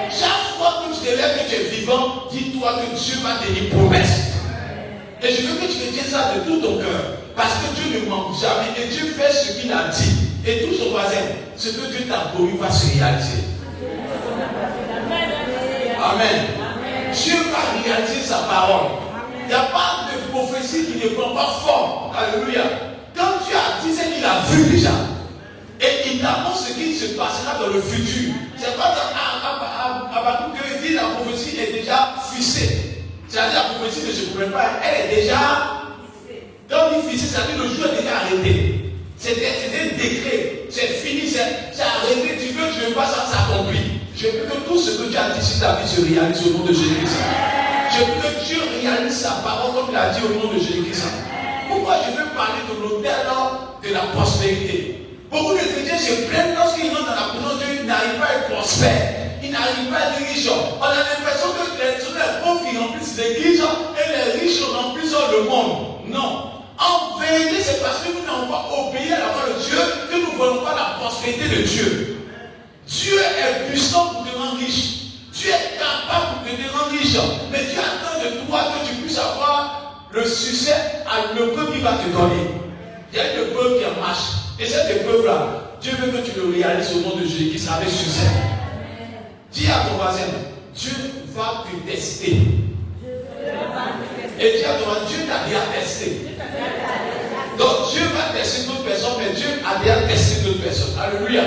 [0.10, 3.52] Chaque fois que tu te lèves que tu es vivant, dis-toi que Dieu va te
[3.52, 4.32] dire promesse.
[5.22, 7.23] Et je veux que tu te ça de tout ton cœur.
[7.36, 8.70] Parce que Dieu ne manque jamais.
[8.78, 10.16] Et Dieu fait ce qu'il a dit.
[10.46, 11.22] Et tout son voisin,
[11.56, 13.44] ce que Dieu t'a promis va se réaliser.
[16.04, 16.46] Amen.
[17.14, 18.92] Dieu va réaliser sa parole.
[19.42, 22.12] Il n'y a pas de prophétie qui ne prend pas forme.
[22.16, 22.64] Alléluia.
[23.16, 24.92] Quand Dieu a dit, c'est qu'il a vu déjà.
[25.80, 28.34] Et il annonce ce qui se passera dans le futur.
[28.58, 29.14] C'est pas dans
[30.18, 33.04] Abakouk que dit la prophétie est déjà fixée.
[33.28, 35.83] C'est-à-dire la prophétie ne se promène pas, elle est déjà
[36.74, 38.92] quand on dit c'est-à-dire le jour est déjà arrêté.
[39.18, 39.54] C'était
[39.96, 40.68] décret.
[40.70, 42.36] C'est fini, c'est arrêté.
[42.42, 44.02] Tu veux, je veux pas, ça s'accomplit.
[44.16, 46.58] Je veux que tout ce que tu as dit sur ta vie se réalise au
[46.58, 47.18] nom de Jésus-Christ.
[47.94, 51.04] Je veux que Dieu réalise sa parole comme il a dit au nom de Jésus-Christ.
[51.70, 53.14] Pourquoi je veux parler de l'hôtel
[53.84, 55.08] de la prospérité?
[55.32, 58.26] Beaucoup de chrétiens se plaignent lorsqu'ils rentrent dans la présence de Dieu, ils n'arrivent pas
[58.26, 59.10] à être prospères.
[59.44, 60.50] Ils n'arrivent pas à être riches.
[60.50, 65.50] On a l'impression que les, les pauvres qui remplissent l'église et les riches remplissent le
[65.50, 65.94] monde.
[66.08, 66.54] Non.
[66.84, 69.78] En vérité, c'est parce que nous n'avons pas obéi à la voix de Dieu
[70.12, 72.18] que nous ne voyons pas la prospérité de Dieu.
[72.88, 74.94] Dieu est puissant pour te rendre riche.
[75.34, 77.18] Dieu est capable pour te rendre riche.
[77.52, 80.76] Mais Dieu attend de toi que tu puisses avoir le succès
[81.08, 82.50] à l'épreuve qui va te donner.
[83.12, 84.20] Il y a une épreuve qui marche.
[84.60, 85.48] Et cette épreuve-là,
[85.82, 88.28] Dieu veut que tu le réalises au nom de Jésus qui avec succès.
[89.52, 90.28] Dis à ton voisin,
[90.76, 90.92] Dieu
[91.34, 92.38] va te tester.
[94.40, 96.33] Et dis à ton voisin, Dieu t'a déjà testé.
[97.58, 100.98] Donc Dieu va tester d'autres personnes, mais Dieu a déjà testé d'autres personnes.
[101.00, 101.44] Alléluia.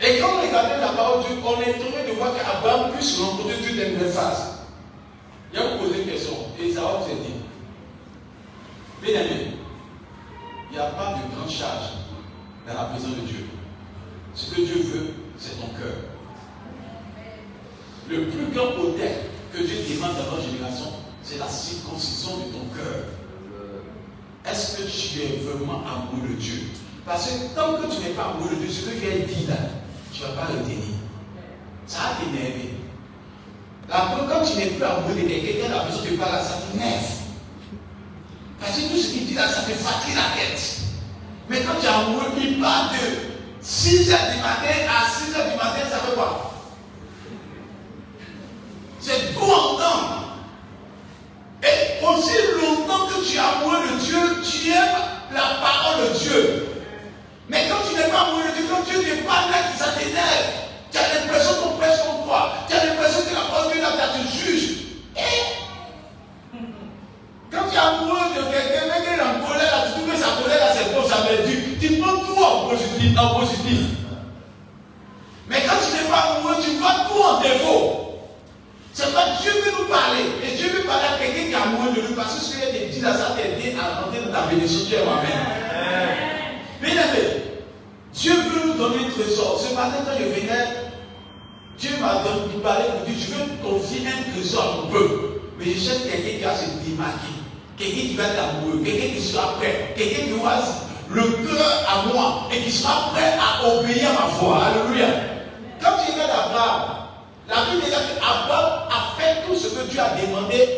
[0.00, 3.18] Et quand on regarde la parole de Dieu, on est tombé de voir qu'Abraham puisse
[3.18, 4.58] rencontrer toutes les mêmes phases.
[5.52, 7.34] Il a posé une question, et ça va vous aider.
[9.02, 9.56] Bien aimé,
[10.70, 11.94] il n'y a pas de grande charge
[12.66, 13.46] dans la présence de Dieu.
[14.34, 15.96] Ce que Dieu veut, c'est ton cœur.
[18.08, 19.12] Le plus grand hôtel
[19.52, 20.92] que Dieu demande dans notre génération,
[21.22, 23.04] c'est la circoncision de ton cœur.
[24.50, 26.62] Est-ce que tu es vraiment amoureux de Dieu?
[27.04, 29.46] Parce que tant que tu n'es pas amoureux de Dieu, ce que tu as dit
[29.46, 29.56] là,
[30.12, 30.84] tu ne vas pas le tenir.
[31.86, 32.74] Ça a t'énervé.
[33.88, 36.60] La Après, quand tu n'es plus amoureux de quelqu'un, la personne te parle à ça
[36.72, 37.04] t'énerve.
[38.60, 40.80] Parce que tout ce qu'il dit là, ça te fatigue la tête.
[41.48, 43.28] Mais quand tu es amoureux, il parle de
[43.60, 46.52] 6 h du matin à 6 h du matin, ça fait quoi?
[49.00, 50.17] C'est tout entendre.
[51.62, 55.02] Et aussi longtemps que tu es amoureux de Dieu, tu aimes
[55.32, 56.68] la parole de Dieu.
[57.48, 60.68] Mais quand tu n'es pas amoureux de Dieu, quand Dieu te parle là, ça t'énerve.
[60.90, 62.52] Tu as l'impression qu'on prêche contre toi.
[62.68, 63.82] Tu as l'impression que la parole de Dieu
[64.14, 64.70] te juge.
[65.16, 65.58] Et
[67.50, 70.58] quand tu es amoureux de quelqu'un, quelqu'un est en colère, tu trouves que sa colère
[70.58, 71.42] là, c'est bon, ça veut.
[71.80, 73.80] Tu prends tout en positif, en positif.
[75.48, 78.07] Mais quand tu n'es pas amoureux, tu vois tout en défaut.
[78.98, 80.24] C'est pas Dieu veut nous parler.
[80.42, 82.14] Et Dieu veut parler à quelqu'un qui est amoureux de lui.
[82.16, 84.98] Parce que ce qu'il te dit là, ça t'aider à rentrer dans ta bénédiction.
[85.06, 85.38] Amen.
[86.82, 87.62] Bien aimé,
[88.12, 89.60] Dieu veut nous donner un trésor.
[89.62, 90.90] Ce matin, quand je venais,
[91.78, 95.14] Dieu m'a donné parler pour dire, je veux confier un trésor à mon peuple.
[95.60, 97.38] Mais je cherche quelqu'un qui va se démarquer.
[97.78, 98.82] Quelqu'un qui va être amoureux.
[98.84, 99.94] Quelqu'un qui sera prêt.
[99.96, 100.58] Quelqu'un qui aura
[101.08, 104.64] le cœur à moi et qui sera prêt à obéir à ma voix.
[104.64, 105.06] Alléluia.
[105.80, 106.97] Quand tu regardes Abraham,
[107.48, 110.68] la Bible dit qu'Abraham a fait tout ce que Dieu a demandé.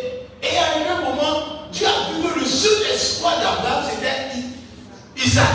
[0.42, 5.46] Et à un moment, Dieu a vu que le seul espoir d'Abraham, c'était Isaac.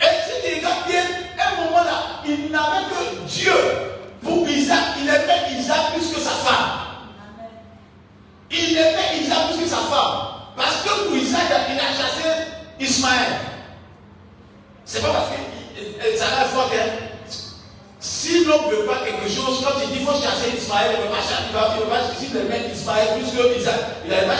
[0.00, 3.52] Et si tu regardes à un moment là, il n'avait que Dieu.
[4.22, 6.70] Pour Isaac, il aimait Isaac plus que sa femme.
[8.50, 10.18] Il aimait Isaac plus que sa femme.
[10.56, 12.28] Parce que pour Isaac, il a chassé
[12.80, 13.32] Ismaël.
[14.84, 17.12] C'est pas parce que ça a fort hein.
[18.00, 21.00] Si l'homme ne veut pas quelque chose, quand il dit qu'il faut chasser Ismaël, il
[21.00, 24.10] ne veut pas chasser, il va, il va s'il met Ismaël plus que Isaac, il
[24.10, 24.36] n'avait pas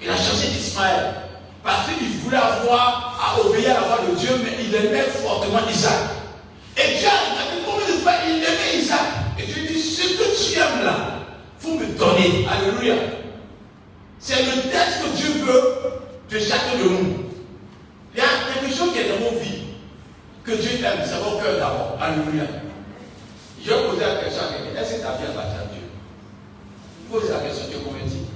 [0.00, 1.14] Il a chassé Ismaël.
[1.62, 5.60] Parce qu'il voulait avoir à obéir à la voix de Dieu, mais il aimait fortement
[5.70, 6.10] Isaac.
[6.76, 9.00] Et Dieu a dit combien de fois il aimait Isaac?
[9.38, 11.20] Et Dieu dit, ce que tu aimes là,
[11.58, 12.46] faut me donner.
[12.50, 12.94] Alléluia.
[14.18, 15.74] C'est le test que Dieu veut
[16.30, 17.24] de chacun de nous.
[18.14, 19.64] Il y a quelque chose qui est dans nos vies
[20.44, 21.98] que Dieu aime, c'est mon cœur d'abord.
[22.00, 22.44] Alléluia.
[23.64, 24.80] Je poser la question à quelqu'un.
[24.82, 25.88] Est-ce que ta vie appartient à Dieu?
[27.10, 28.33] Pose la question, tu es converti.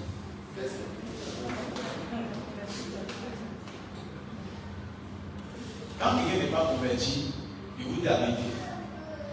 [6.01, 7.33] Quand quelqu'un n'est pas converti,
[7.79, 8.43] il vous dit vérité.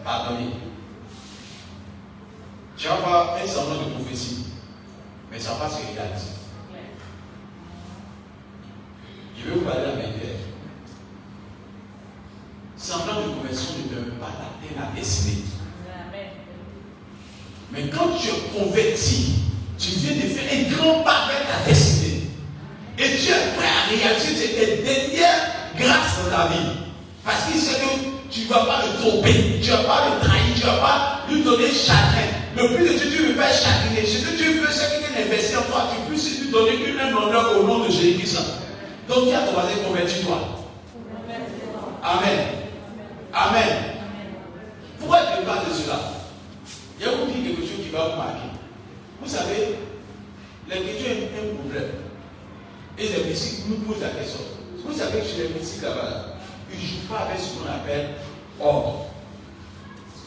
[0.03, 0.51] Pardonnez.
[2.78, 4.45] Tu vas avoir un semblant de prophétie,
[5.32, 6.32] mais ça va pas se réaliser.
[9.38, 10.26] Je vais vous parler la vérité
[12.86, 15.43] semblant de conversion ne peut pas t'atteindre la destinée.
[17.71, 19.39] Mais quand tu es converti,
[19.78, 22.30] tu viens de faire un grand pas vers ta destinée.
[22.97, 26.69] Et tu es prêt à réaliser tes dernières grâces dans ta vie.
[27.23, 30.26] Parce qu'il sait que tu ne vas pas le tromper, tu ne vas pas le
[30.26, 32.30] trahir, tu ne vas pas lui donner chagrin.
[32.55, 34.05] Le plus de Dieu, tu ne veux pas chagriner.
[34.05, 37.15] Ce que Dieu veut, c'est que quelqu'un investit en toi, tu puisses lui donner une
[37.15, 38.38] honneur au nom de Jésus-Christ.
[39.09, 40.65] Donc, tu as commencé à convertir toi?
[42.01, 42.39] Amen.
[43.34, 43.78] Amen.
[44.99, 45.99] Pourquoi je parle de cela
[46.99, 48.54] Je vais vous dire quelque chose qui va vous marquer.
[49.22, 49.76] Vous savez,
[50.70, 51.91] les chrétiens ont un problème.
[52.97, 54.39] Et les mystiques nous posent la question.
[54.86, 56.38] Vous savez que chez les mystiques là-bas,
[56.72, 58.09] ils ne jouent pas avec ce qu'on appelle
[58.59, 59.07] ordre.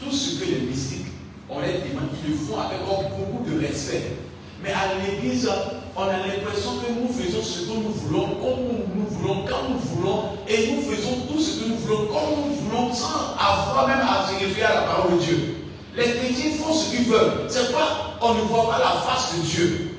[0.00, 1.06] Tout ce que les mystiques,
[1.48, 4.16] on les demande, ils le font avec beaucoup de respect.
[4.62, 5.48] Mais à l'église,
[5.96, 8.64] on a l'impression que nous faisons ce que nous voulons, comme
[8.94, 12.54] nous voulons, quand nous voulons, et nous faisons tout ce que nous voulons, comme nous
[12.54, 15.54] voulons, sans avoir même à se référer à la parole de Dieu.
[15.98, 17.46] Les chrétiens font ce qu'ils veulent.
[17.48, 19.90] C'est pas, on ne voit pas la face de Dieu.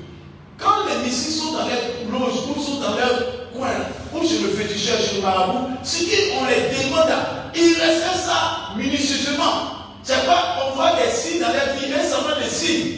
[0.56, 3.68] Quand les messies sont dans les loges ou sont dans leur coin,
[4.14, 7.12] ou chez le féticheur, chez le marabout, ce qu'on les demande,
[7.54, 9.76] ils restent ça minutieusement.
[10.02, 12.96] C'est pas, on voit des signes dans leur vie, semblant des signes.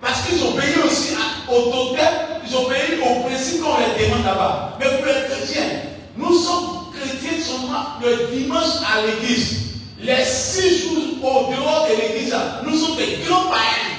[0.00, 1.14] Parce qu'ils ont payé aussi
[1.50, 4.78] au total, ils payé au principe qu'on les demande là-bas.
[4.80, 5.68] Mais pour les chrétiens,
[6.16, 9.67] nous sommes chrétiens seulement le dimanche à l'église.
[10.00, 12.34] Les six jours au dehors de l'église,
[12.64, 13.98] nous sommes des grands païens.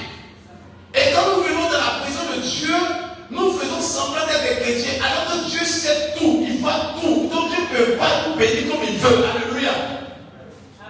[0.94, 2.74] Et quand nous venons dans la présence de Dieu,
[3.30, 7.28] nous faisons semblant d'être des chrétiens, alors que Dieu sait tout, il voit tout.
[7.32, 9.24] Donc Dieu ne peut pas nous bénir comme il veut.
[9.24, 9.72] Alléluia.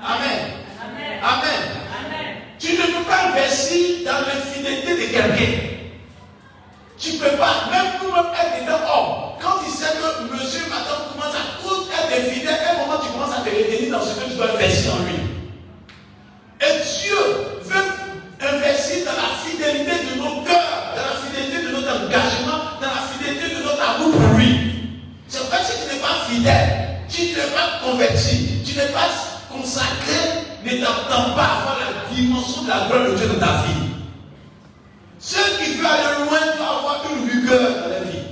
[0.03, 0.39] Amen.
[0.81, 1.21] Amen.
[1.23, 2.37] Amen.
[2.59, 5.70] Tu ne peux pas investir dans l'infidélité de quelqu'un.
[7.01, 9.33] Tu ne peux pas, même nous-mêmes être dedans homme.
[9.41, 13.09] Quand il sait que monsieur, madame commence à tout être infidèle, à un moment tu
[13.09, 15.17] commences à te retenir dans ce que tu dois investir en lui.
[16.61, 17.17] Et Dieu
[17.65, 17.89] veut
[18.47, 23.03] investir dans la fidélité de nos cœurs, dans la fidélité de notre engagement, dans la
[23.09, 25.01] fidélité de notre amour pour lui.
[25.27, 29.09] C'est vrai que tu n'es pas fidèle, tu n'es pas converti, tu n'es pas
[29.49, 33.89] consacré, ne t'entends pas avoir la dimension de la gloire de Dieu dans ta vie.
[35.21, 38.25] Ceux qui veulent aller loin doivent avoir une rigueur dans la vie.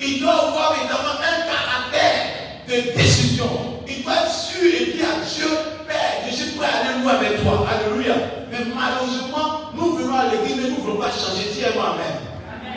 [0.00, 2.24] Ils doivent avoir évidemment un caractère
[2.66, 3.50] de décision.
[3.86, 5.48] Ils doivent être sûrs et dire à Dieu,
[5.86, 7.66] Père, je suis prêt à aller loin avec toi.
[7.68, 8.14] Alléluia.
[8.50, 11.50] Mais malheureusement, nous venons à l'église, mais nous ne voulons pas changer.
[11.52, 12.72] Dis moi Amen.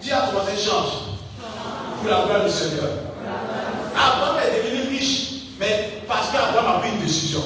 [0.00, 1.14] Dis à toi, change.
[2.00, 2.90] Pour la gloire du Seigneur.
[3.94, 5.28] Abraham est devenu riche,
[5.60, 7.42] mais parce qu'Abraham a pris une décision.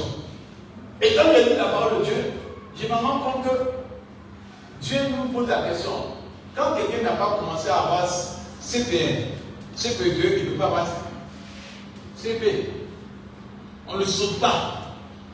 [1.03, 2.33] Et quand il lit la parole de Dieu,
[2.75, 3.88] je me rends compte que
[4.83, 5.91] Dieu nous pose la question.
[6.55, 8.07] Quand quelqu'un n'a pas commencé à avoir
[8.63, 9.27] CP1,
[9.77, 10.87] CP2, il ne peut pas avoir
[12.17, 12.71] CP.
[13.87, 14.75] On ne le saute pas.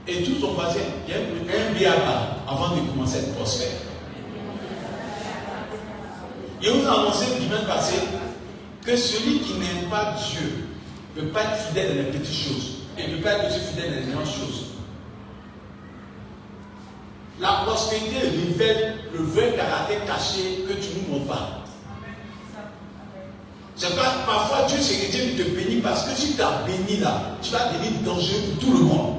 [0.06, 3.68] Et tout son voisin, il y a un biaba avant de commencer à être prospère.
[6.62, 7.96] Et vous annoncez dimanche passé
[8.84, 10.68] que celui qui n'aime pas Dieu
[11.16, 13.60] ne peut pas être fidèle dans les petites choses et ne peut pas être aussi
[13.60, 14.63] fidèle dans les grandes choses.
[17.40, 21.64] La prospérité révèle le vrai caractère caché que tu ne nous montres pas.
[23.76, 27.00] C'est pas parfois Dieu c'est que Dieu te bénit parce que si tu as béni
[27.00, 29.16] là, tu vas devenir dangereux pour tout le monde.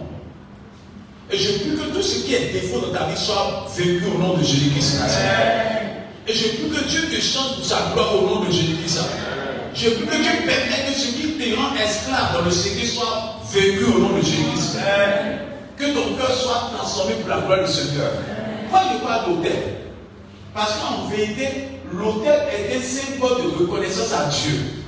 [1.30, 4.18] Et je prie que tout ce qui est défaut dans ta vie soit vécu au
[4.18, 5.02] nom de Jésus-Christ.
[6.28, 9.02] Et je prie que Dieu te chante pour sa gloire au nom de Jésus-Christ.
[9.74, 13.36] Je prie que Dieu permette que ce qui te rend esclave dans le Seigneur soit
[13.52, 14.78] vécu au nom de Jésus-Christ.
[15.78, 18.12] Que ton cœur soit transformé pour la gloire du Seigneur.
[18.70, 19.64] Pourquoi je parle d'hôtel
[20.54, 21.48] Parce qu'en vérité,
[21.92, 24.86] l'hôtel est un symbole de reconnaissance à Dieu.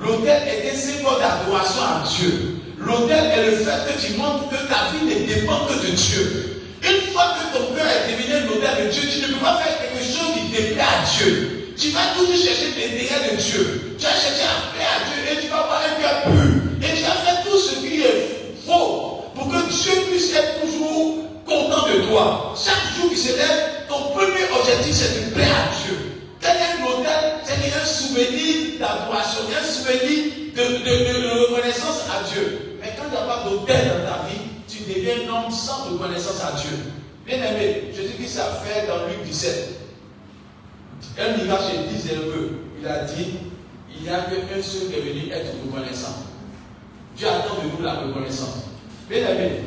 [0.00, 2.56] L'hôtel est un symbole d'adoration à Dieu.
[2.78, 6.62] L'hôtel est le fait que tu montres que ta vie ne dépend que de Dieu.
[6.82, 9.76] Une fois que ton cœur est devenu hôtel de Dieu, tu ne peux pas faire
[9.76, 11.74] quelque chose qui déplaît à Dieu.
[11.76, 13.96] Tu vas toujours chercher l'intérêt de Dieu.
[13.98, 16.88] Tu vas chercher à plaire à Dieu et tu vas avoir un cœur pur.
[16.88, 21.24] Et tu vas faire tout ce qui est faux pour que Dieu puisse être toujours
[21.46, 22.54] content de toi.
[22.56, 25.96] Chaque jour qui se lève, ton premier objectif c'est de plaire à Dieu.
[26.40, 32.78] Tel un hôtel, c'est un souvenir d'adoration, un souvenir de, reconnaissance à Dieu.
[32.80, 36.42] Mais quand n'y a pas d'hôtel dans ta vie, tu deviens un homme sans reconnaissance
[36.42, 36.76] à Dieu.
[37.26, 39.76] Bien aimé, que ça fait dans Luc 17.
[41.18, 42.50] Un chez 10 peu.
[42.80, 43.34] Il a dit
[43.94, 46.24] il n'y a qu'un seul qui est venu être reconnaissant.
[47.16, 48.69] Dieu attend de nous la reconnaissance.
[49.10, 49.62] Bien aimé,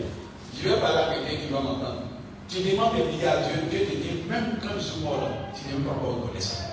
[0.56, 2.04] je vais parler à quelqu'un qui va m'entendre.
[2.48, 5.28] Tu demandes des milliards à Dieu, Dieu te dit, même quand je suis mort là,
[5.54, 6.64] tu n'es pas reconnaissant.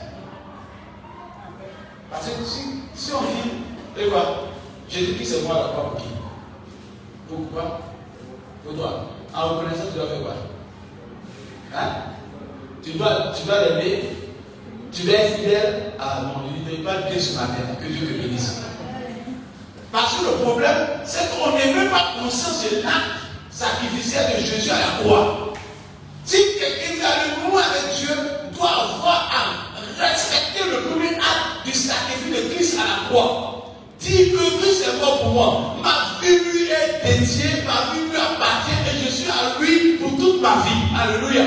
[2.08, 2.60] Parce que si,
[2.94, 4.08] si on dit, et
[4.88, 6.08] j'ai dit que c'est moi là, pas pour qui?
[7.28, 7.80] Pourquoi?
[8.64, 9.06] Pour toi.
[9.34, 10.34] En reconnaissance, tu dois faire quoi?
[11.74, 11.88] Hein?
[12.84, 13.32] Tu dois,
[13.68, 14.10] l'aimer.
[14.92, 15.92] Tu dois être fidèle.
[15.98, 17.74] Ah non, il ne pas Dieu ce matin.
[17.80, 18.69] Que Dieu te bénisse.
[19.92, 23.20] Parce que le problème, c'est qu'on n'est même pas conscient de l'acte
[23.50, 25.52] sacrificiel de Jésus à la croix.
[26.24, 28.14] Si quelqu'un qui a le loin avec Dieu
[28.56, 29.70] doit avoir à
[30.00, 33.74] respecter le premier acte du sacrifice de Christ à la croix.
[33.98, 35.76] Dis que Christ est mort pour moi.
[35.82, 40.16] Ma vie lui est dédiée, ma vie lui appartient et je suis à lui pour
[40.16, 40.80] toute ma vie.
[40.98, 41.44] Alléluia.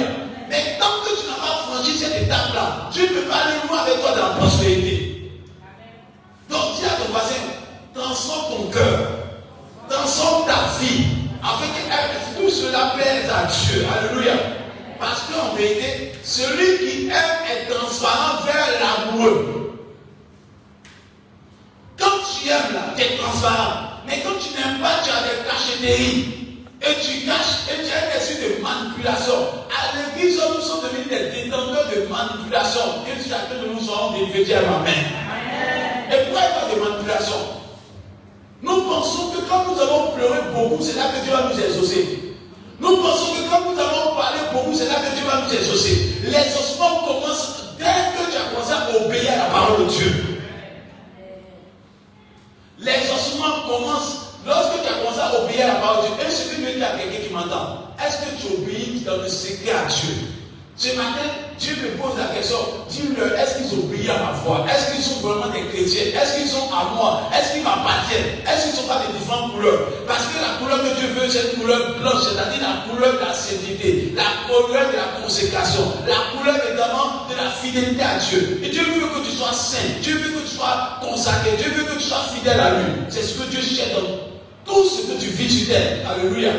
[0.50, 3.80] Mais tant que tu n'as pas franchi cette étape-là, tu ne peux pas aller loin
[3.80, 5.32] avec toi dans la prospérité.
[6.50, 7.41] Donc dis à ton voisin,
[7.94, 9.10] transforme ton cœur,
[9.89, 11.06] transforme ta vie,
[11.41, 13.86] afin que tout cela plaise à Dieu.
[13.91, 14.34] Alléluia.
[15.00, 19.80] Parce qu'en vérité, celui qui aime est transparent vers l'amoureux.
[22.00, 24.02] Quand tu aimes là, tu es transparent.
[24.08, 26.39] Mais quand tu n'aimes pas, tu as des cachetteries.
[26.82, 29.34] Et tu caches, et tu as un esprit de manipulation.
[29.72, 32.82] À l'église, nous sommes devenus des détenteurs de manipulation.
[33.08, 34.82] Et chacun de nous sommes des vétérans.
[34.82, 34.94] Amen.
[36.12, 37.62] Et pourquoi a de manipulation?
[38.64, 42.34] Nous pensons que quand nous avons pleuré beaucoup, c'est là que Dieu va nous exaucer.
[42.80, 46.14] Nous pensons que quand nous avons parlé beaucoup, c'est là que Dieu va nous exaucer.
[46.24, 50.39] L'exaucement commence dès que tu as commencé à obéir à la parole de Dieu.
[52.80, 56.26] L'exaucement commence lorsque tu as commencé à obéir à la parole de Dieu.
[56.26, 59.28] Est-ce que tu veux dire à quelqu'un qui m'entend Est-ce que tu obéis dans le
[59.28, 60.33] secret à Dieu?
[60.76, 62.58] Ce matin, Dieu me pose la question
[62.90, 66.10] dis-leur, est-ce qu'ils obéissent à ma voix Est-ce qu'ils sont vraiment des chrétiens?
[66.20, 67.30] Est-ce qu'ils sont à moi?
[67.30, 68.42] Est-ce qu'ils m'appartiennent?
[68.42, 69.86] Est-ce qu'ils ne sont pas des différentes couleurs?
[70.08, 73.20] Parce que la couleur que Dieu veut, c'est une couleur blanche, c'est-à-dire la couleur de
[73.22, 78.60] la sainteté, la couleur de la consécration, la couleur évidemment de la fidélité à Dieu.
[78.66, 81.86] Et Dieu veut que tu sois saint, Dieu veut que tu sois consacré, Dieu veut
[81.86, 82.92] que tu sois fidèle à lui.
[83.10, 84.10] C'est ce que Dieu cherche dans
[84.66, 86.02] tout ce que tu vis sur terre.
[86.10, 86.52] Alléluia.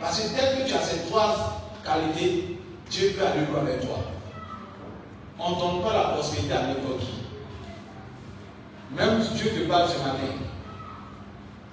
[0.00, 2.57] Parce que tel que tu as ces trois qualités,
[2.90, 3.98] Dieu peut aller loin avec toi.
[5.38, 7.14] On ne donne pas la prospérité à n'importe qui.
[8.96, 10.34] Même si Dieu te parle ce matin.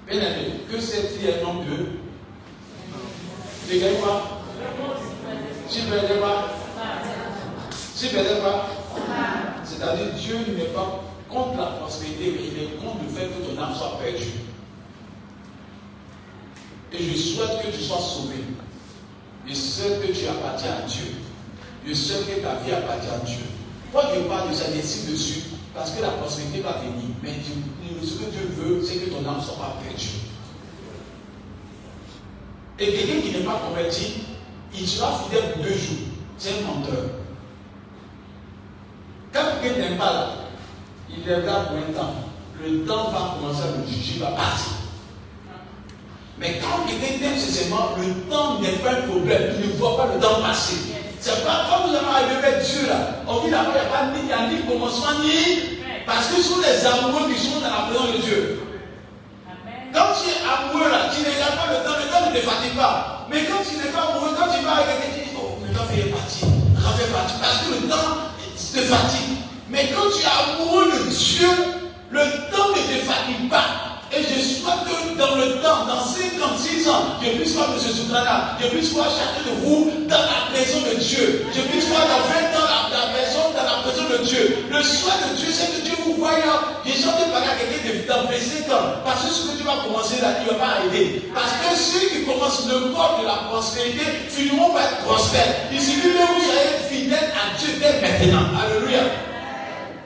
[0.07, 1.85] Bien aimé, que c'est-il un homme de
[3.67, 4.21] Tu gagnes quoi?
[5.69, 6.45] Tu faisait quoi?
[9.63, 13.61] C'est-à-dire Dieu n'est pas contre la prospérité, mais il est contre le fait que ton
[13.61, 14.31] âme soit perdue.
[16.93, 18.35] Et je souhaite que tu sois sauvé.
[19.47, 21.05] Je souhaite que tu appartiens à Dieu.
[21.87, 23.45] Je souhaite que ta vie appartient à Dieu.
[23.91, 25.41] Pourquoi je parle de ça ici dessus
[25.73, 27.15] Parce que la prospérité va venir.
[27.21, 27.33] Mais
[28.01, 30.05] ce que Dieu veut, c'est que ton âme soit pas perdue.
[32.79, 34.13] Et quelqu'un qui n'est pas converti,
[34.73, 36.07] il sera fidèle pour deux jours.
[36.37, 37.05] C'est un menteur.
[39.31, 40.29] Quand quelqu'un n'est pas là,
[41.09, 42.15] il regarde pour un temps.
[42.61, 44.84] Le temps va commencer à le juger, il va partir.
[46.37, 49.55] Mais quand quelqu'un t'aime sincèrement, le temps n'est pas un problème.
[49.63, 50.77] Il ne voit pas le temps passer.
[51.21, 53.23] C'est pas comme nous allons arriver avec Dieu là.
[53.27, 55.79] On dit là-bas, il n'y a pas ni, ni commencement ni.
[56.05, 58.59] Parce que ce sont les amoureux qui sont dans la présence de Dieu.
[59.93, 62.41] Quand tu es amoureux là, tu ne regardes pas le temps, le temps ne te
[62.45, 63.25] fatigue pas.
[63.31, 65.73] Mais quand tu n'es pas amoureux, quand tu vas avec quelqu'un, tu dis, oh, le
[65.73, 66.45] temps fait partie.
[66.45, 67.35] Le temps fait partie.
[67.39, 68.11] Parce que le temps
[68.51, 69.37] te fatigue.
[69.69, 71.49] Mais quand tu es amoureux de Dieu,
[72.11, 72.21] le
[72.51, 73.94] temps ne te fatigue pas.
[74.15, 77.79] Et je souhaite que dans le temps, dans 56 ans, je puisse voir M.
[77.79, 81.45] Soukrana, je puisse voir chacun de vous dans la présence de Dieu.
[81.53, 84.57] Je puisse voir dans 20 ans la, la maison dans la présence de Dieu.
[84.71, 86.31] Le souhait de Dieu, c'est que Dieu vous voie.
[86.85, 89.03] J'ai chanté par à quelqu'un dans 25 ans.
[89.03, 91.21] Parce que ce que tu vas commencer là, il ne va pas arriver.
[91.33, 95.67] Parce que ceux qui commencent le corps de la prospérité finiront par être prospères.
[95.71, 98.47] Il suffit que vous soyez fidèles à Dieu dès maintenant.
[98.55, 99.03] Alléluia.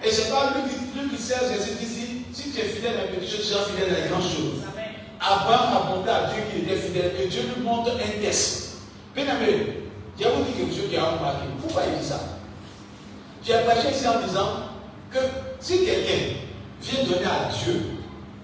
[0.04, 1.99] Et c'est pas lui qui, qui sert Jésus ici
[2.50, 4.64] si tu es fidèle à quelque chose, tu seras fidèle à la grande chose.
[5.20, 8.80] Abraham a à Dieu qui était fidèle et Dieu lui montre un test.
[9.16, 9.84] Bien aimé,
[10.18, 11.46] j'ai vous dit quelque chose qui a remarqué.
[11.62, 12.20] Pourquoi il dit ça?
[13.44, 14.50] J'ai prêché ici en disant
[15.12, 15.20] que
[15.60, 16.36] si quelqu'un
[16.82, 17.82] vient donner à Dieu,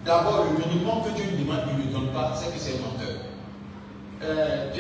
[0.06, 2.80] d'abord le minimum que Dieu lui demande, il ne lui donne pas, c'est que c'est
[2.82, 3.22] menteur.
[4.24, 4.72] Euh,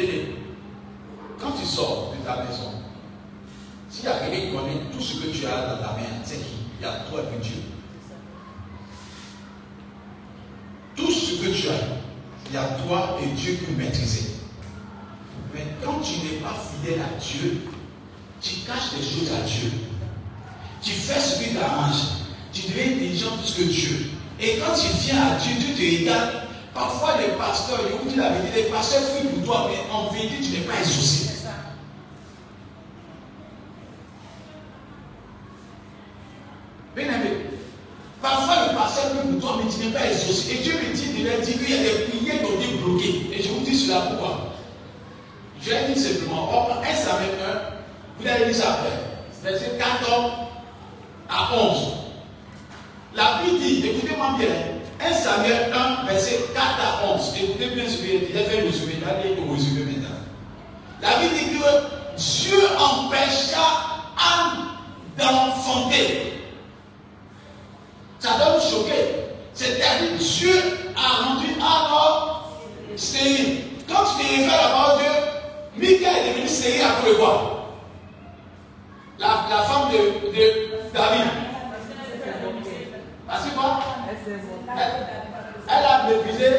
[1.39, 2.71] quand tu sors de ta maison,
[3.89, 6.38] s'il y a quelqu'un qui connaît tout ce que tu as dans ta main, c'est
[6.38, 7.55] qui Il y a toi et Dieu.
[10.95, 11.74] Tout ce tu as,
[12.48, 14.36] il y a toi et Dieu qui maîtriser.
[15.54, 17.62] Mais quand tu n'es pas fidèle à Dieu,
[18.41, 19.72] tu caches des choses à Dieu.
[20.82, 21.96] Tu fais ce qui t'arrange.
[22.54, 24.12] Tu deviens intelligent plus que Dieu.
[24.39, 26.32] Et quand tu viens à Dieu, tu te regardes.
[26.74, 30.12] Parfois, les pasteurs, je vous dis la vérité, les pasteurs fuient pour toi, mais en
[30.12, 31.32] vérité, tu n'es pas exaucé.
[36.96, 37.46] Bien aimé,
[38.22, 39.28] Parfois, le pasteur peut
[39.91, 40.55] pas exaucé.
[40.55, 42.77] Et Dieu me dit de leur dire qu'il y a des prières qui ont été
[42.77, 43.29] bloquées.
[43.33, 44.53] Et je vous dis cela pourquoi?
[45.61, 47.31] Je vais dire simplement, on prend 1 Samuel
[48.19, 48.89] 1, vous allez lire ça après.
[49.43, 50.31] Verset 14
[51.29, 51.77] à 11.
[53.15, 54.47] La Bible dit, écoutez-moi bien,
[54.99, 57.33] 1 Samuel 1, verset 4 à 11.
[57.41, 58.71] Écoutez bien ce que j'ai faire le.
[59.07, 60.15] Allez maintenant.
[61.01, 63.59] La Bible dit que Dieu empêcha
[64.17, 64.65] Anne
[65.17, 66.33] d'enfanter.
[68.19, 69.24] Ça doit nous choquer.
[69.56, 70.53] C'est-à-dire Dieu
[70.97, 72.51] a rendu alors
[72.97, 73.62] stérile.
[73.88, 77.18] Quand tu te réfères à la parole de Dieu, Michael est devenu à cause de
[77.18, 77.51] quoi
[79.18, 79.28] la,
[79.64, 79.97] femme de,
[80.93, 81.26] David.
[83.28, 83.80] Parce que quoi
[84.78, 85.08] elle,
[85.70, 86.49] elle a méprisé.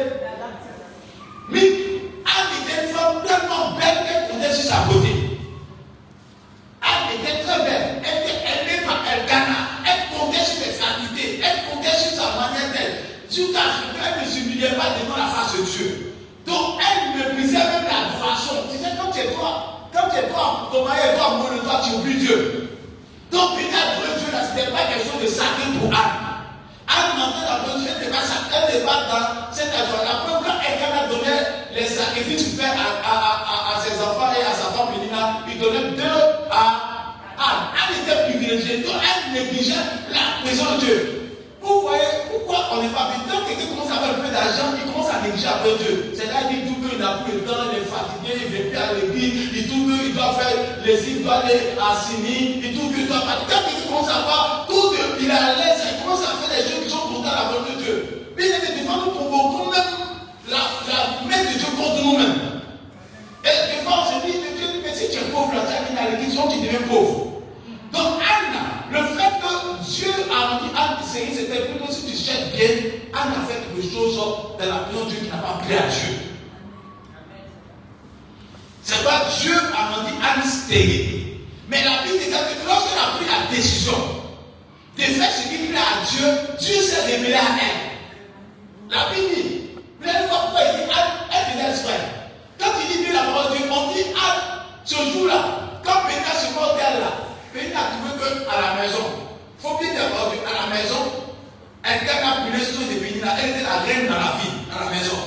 [1.49, 5.37] Mais Anne était une femme tellement belle qu'elle faisait sur sa beauté.
[6.81, 8.01] Anne était très belle.
[8.03, 12.71] Elle était aimée par Elgana elle comptait sur ses facultés, elle comptait sur sa manière
[12.71, 13.03] d'être.
[13.29, 16.13] Jusqu'à ce ne s'humiliait pas devant la face de Dieu.
[16.45, 18.53] Donc elle méprisait même l'adoration.
[18.71, 21.59] Tu sais, quand tu es toi, quand tu es toi, ton mari est toi de
[21.59, 22.69] toi, tu oublies Dieu.
[23.31, 26.25] Donc venir adorer Dieu là, ce n'était pas chose de sacré pour Anne.
[26.87, 30.23] Anne m'entend la bonne elle n'est pas, elle n'est pas dans cette adoration.
[30.25, 31.43] Preuve, quand elle donnait
[31.75, 34.95] les sacrifices faits à, à, ses enfants et à sa femme
[35.47, 39.75] il donnait deux à Anne, Anne était privilégiée, donc elle négligeait
[40.09, 41.16] la présence de Dieu.
[41.67, 44.71] Vous voyez pourquoi on n'est pas bien Quand quelqu'un commence à avoir un peu d'argent,
[44.79, 46.15] il commence à négliger après Dieu.
[46.15, 48.71] C'est là qu'il trouve qu'il n'a plus le temps, il est fatigué, il ne vient
[48.71, 50.55] plus à l'église, il trouve qu'il doit faire
[50.87, 53.43] les il doit aller à Sini, il trouve qu'il doit pas.
[53.51, 56.63] Quand quelqu'un commence à voir tout, il est à l'aise, il commence à faire des
[56.71, 57.95] choses qui sont contre la volonté de Dieu.
[58.39, 59.91] Mais des fois, nous provoquons même
[60.47, 62.63] la, la de Dieu contre nous-mêmes.
[63.43, 65.75] Et des fois, on se dit, Dieu dit, mais si tu es pauvre, là, tu
[65.75, 67.16] as à l'église, tu deviens pauvre.
[73.13, 76.17] Anne a fait quelque chose dans la de Dieu qui n'a pas plu à Dieu.
[78.81, 80.43] C'est pas Dieu a rendu Anne.
[81.69, 83.97] Mais la Bible dit que lorsqu'elle a pris la décision
[84.97, 86.27] de faire ce qui plaît à Dieu,
[86.59, 88.95] Dieu s'est révélé à elle.
[88.95, 91.99] La Bible dit, allez voir pourquoi il dit Anne, elle faisait exprès.
[92.59, 95.43] Quand il dit la parole de Dieu, on dit Anne, ce jour-là,
[95.83, 97.11] quand Pénélope se mort d'elle là,
[97.53, 99.03] Pénine a trouvé qu'à la maison,
[99.59, 101.26] il faut bien d'abord à la maison,
[101.87, 105.17] elle sur Pénine, elle était la reine dans la vie, à la maison.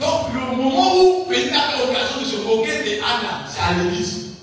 [0.00, 4.36] Donc le moment où Pénine a l'occasion de se moquer de Anna, c'est à l'église.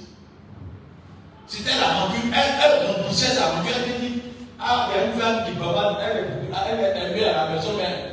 [1.48, 4.22] C'était la rancune, elle, elle remplissait sa rancune, elle dit,
[4.60, 6.26] ah, il y a une femme qui bavade, elle,
[6.70, 8.12] elle, elle, elle, à la maison, mais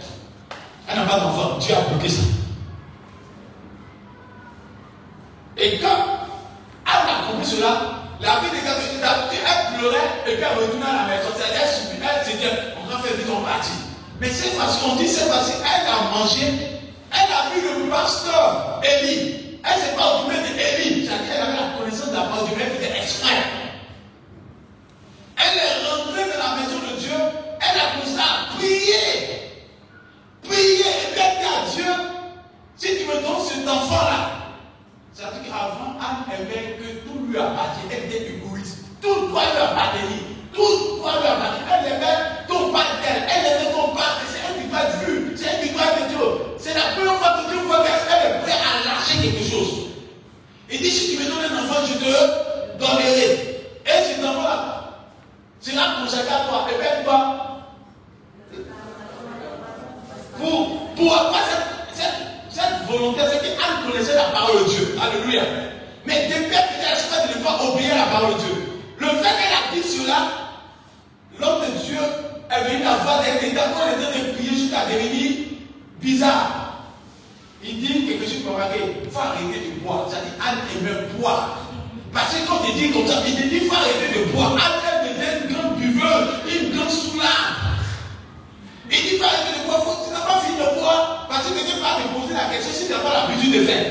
[0.89, 2.23] elle n'a pas d'enfant, Dieu a bloqué ça.
[5.57, 5.87] Et quand
[6.87, 11.09] elle a compris cela, la vie des gars, elle pleurait et puis elle retournait à
[11.09, 11.31] la maison.
[11.35, 12.45] C'est-à-dire, elle se dit,
[12.83, 13.73] on va faire des ton parti.
[14.21, 16.47] Mais cette fois-ci, on dit cette fois-ci, elle a mangé,
[17.13, 19.59] elle a vu le pasteur Élie.
[19.65, 21.07] Elle s'est pas occupée d'Élie.
[21.07, 23.43] C'est-à-dire, elle avait la connaissance de la parole du Père qui était exprès.
[25.37, 27.17] Elle est rentrée dans la maison de Dieu,
[27.61, 29.09] elle a commencé à prier.
[30.47, 31.93] Prier et elle à Dieu,
[32.77, 34.50] si tu me donnes cet enfant-là,
[35.21, 37.93] c'est-à-dire qu'avant, Anne aimait que tout lui appartenait.
[37.93, 38.89] Elle était égoïste.
[39.03, 40.17] Tout doit lui appartenir.
[40.55, 41.69] Tout doit lui appartenir.
[41.69, 43.29] Elle aimait ton d'elle.
[43.29, 44.17] Elle aimait ton père.
[44.25, 45.37] C'est elle qui doit vue.
[45.37, 46.57] C'est elle qui doit être Dieu.
[46.57, 49.93] C'est la première fois que Dieu voit qu'elle est prête à lâcher quelque chose.
[50.71, 53.61] Il dit si tu me donnes un enfant, je te donnerai.
[53.85, 55.05] Et cet enfant-là,
[55.75, 56.67] là consacré à toi.
[56.73, 57.21] Et bien, toi,
[60.39, 61.41] pour, pour avoir
[61.93, 62.09] cette,
[62.61, 64.97] cette volonté, c'est qu'elle connaissait la parole de Dieu.
[65.01, 65.43] Alléluia.
[66.07, 68.55] Mais depuis qu'elle a de ne pas obéir la parole de Dieu.
[68.99, 70.19] Le fait qu'elle a dit cela,
[71.39, 71.99] l'homme de Dieu
[72.51, 75.33] est venu la voir d'un état où elle était de prier jusqu'à devenir
[76.01, 76.61] bizarre.
[77.63, 78.81] Il dit quelque chose pour remarquer,
[79.11, 80.09] faut arrêter de boire.
[80.11, 81.59] Ça dit Anne aimait boire.
[82.13, 84.53] Parce que quand il dit comme ça, il dit il faut arrêter de boire.
[84.53, 84.81] Anne,
[85.21, 87.61] elle une grande buveuse, une grande soulard.
[88.91, 91.79] Il dit pas arrêter de boire, tu n'as pas fini de boire parce que quelqu'un
[91.81, 93.87] va te poser la question si tu n'as pas l'habitude de faire.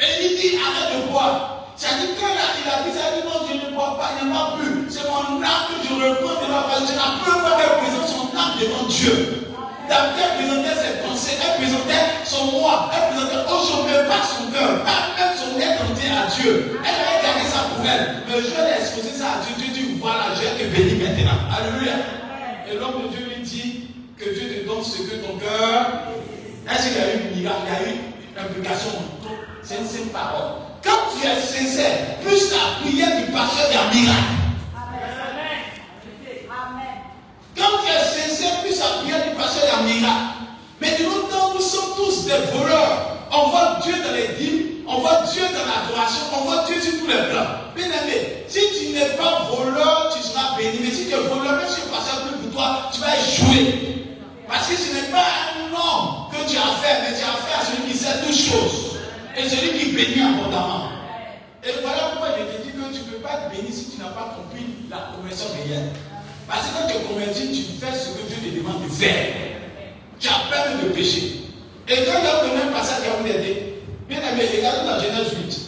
[0.00, 1.74] Et il dit arrête de boire.
[1.76, 4.56] C'est-à-dire quand il a dit ça, dit non, je ne bois pas, n'y a pas
[4.58, 4.90] plus.
[4.90, 6.84] C'est mon âme que je reprends de ma face.
[6.86, 9.46] C'est la première fois qu'elle présente son âme devant Dieu.
[9.88, 14.84] D'abord, elle présentait ses pensées, elle présentait son moi, elle présentait aujourd'hui pas son cœur,
[14.84, 16.78] pas même son être entier à Dieu.
[16.84, 18.20] Elle avait gardé ça pour elle.
[18.28, 19.54] Mais je vais exposer ça à Dieu.
[19.56, 21.40] Dieu dit voilà, je vais te bénir maintenant.
[21.48, 21.96] Alléluia.
[22.68, 23.88] Et l'homme de Dieu lui dit
[24.18, 26.18] que Dieu te donne ce que ton cœur.
[26.70, 27.96] Est-ce qu'il y a eu il y a eu
[28.36, 28.90] une implication
[29.62, 30.60] C'est une parole.
[30.84, 34.34] Quand tu es sincère, plus la prière du pasteur, il y a miracle.
[37.56, 40.24] Quand tu es sincère, plus la prière du pasteur, il y a miracle.
[40.80, 43.16] Mais de nos temps, nous sommes tous des voleurs.
[43.32, 47.00] On voit Dieu dans les dîmes, on voit Dieu dans l'adoration, on voit Dieu sur
[47.00, 47.72] tous les plans.
[47.74, 50.78] Bien aimé, si tu n'es pas voleur, tu seras béni.
[50.82, 52.28] Mais si tu es voleur, même si le pasteur
[52.92, 54.06] tu vas échouer.
[54.48, 55.57] Parce que ce n'est pas
[56.30, 58.98] que tu as fait, mais tu as fait à celui qui sait toutes choses.
[59.36, 60.90] Et celui qui bénit abondamment.
[61.62, 63.98] Et voilà pourquoi je te dis que tu ne peux pas être béni si tu
[64.00, 65.90] n'as pas compris la conversion réelle.
[66.48, 69.34] Parce que quand tu es converti, tu fais ce que Dieu te demande de faire.
[70.18, 71.44] Tu as peur de pécher.
[71.88, 74.98] Et quand il y a un passage qui a vous aider, bien aimé, regardez dans
[74.98, 75.58] Genèse 8.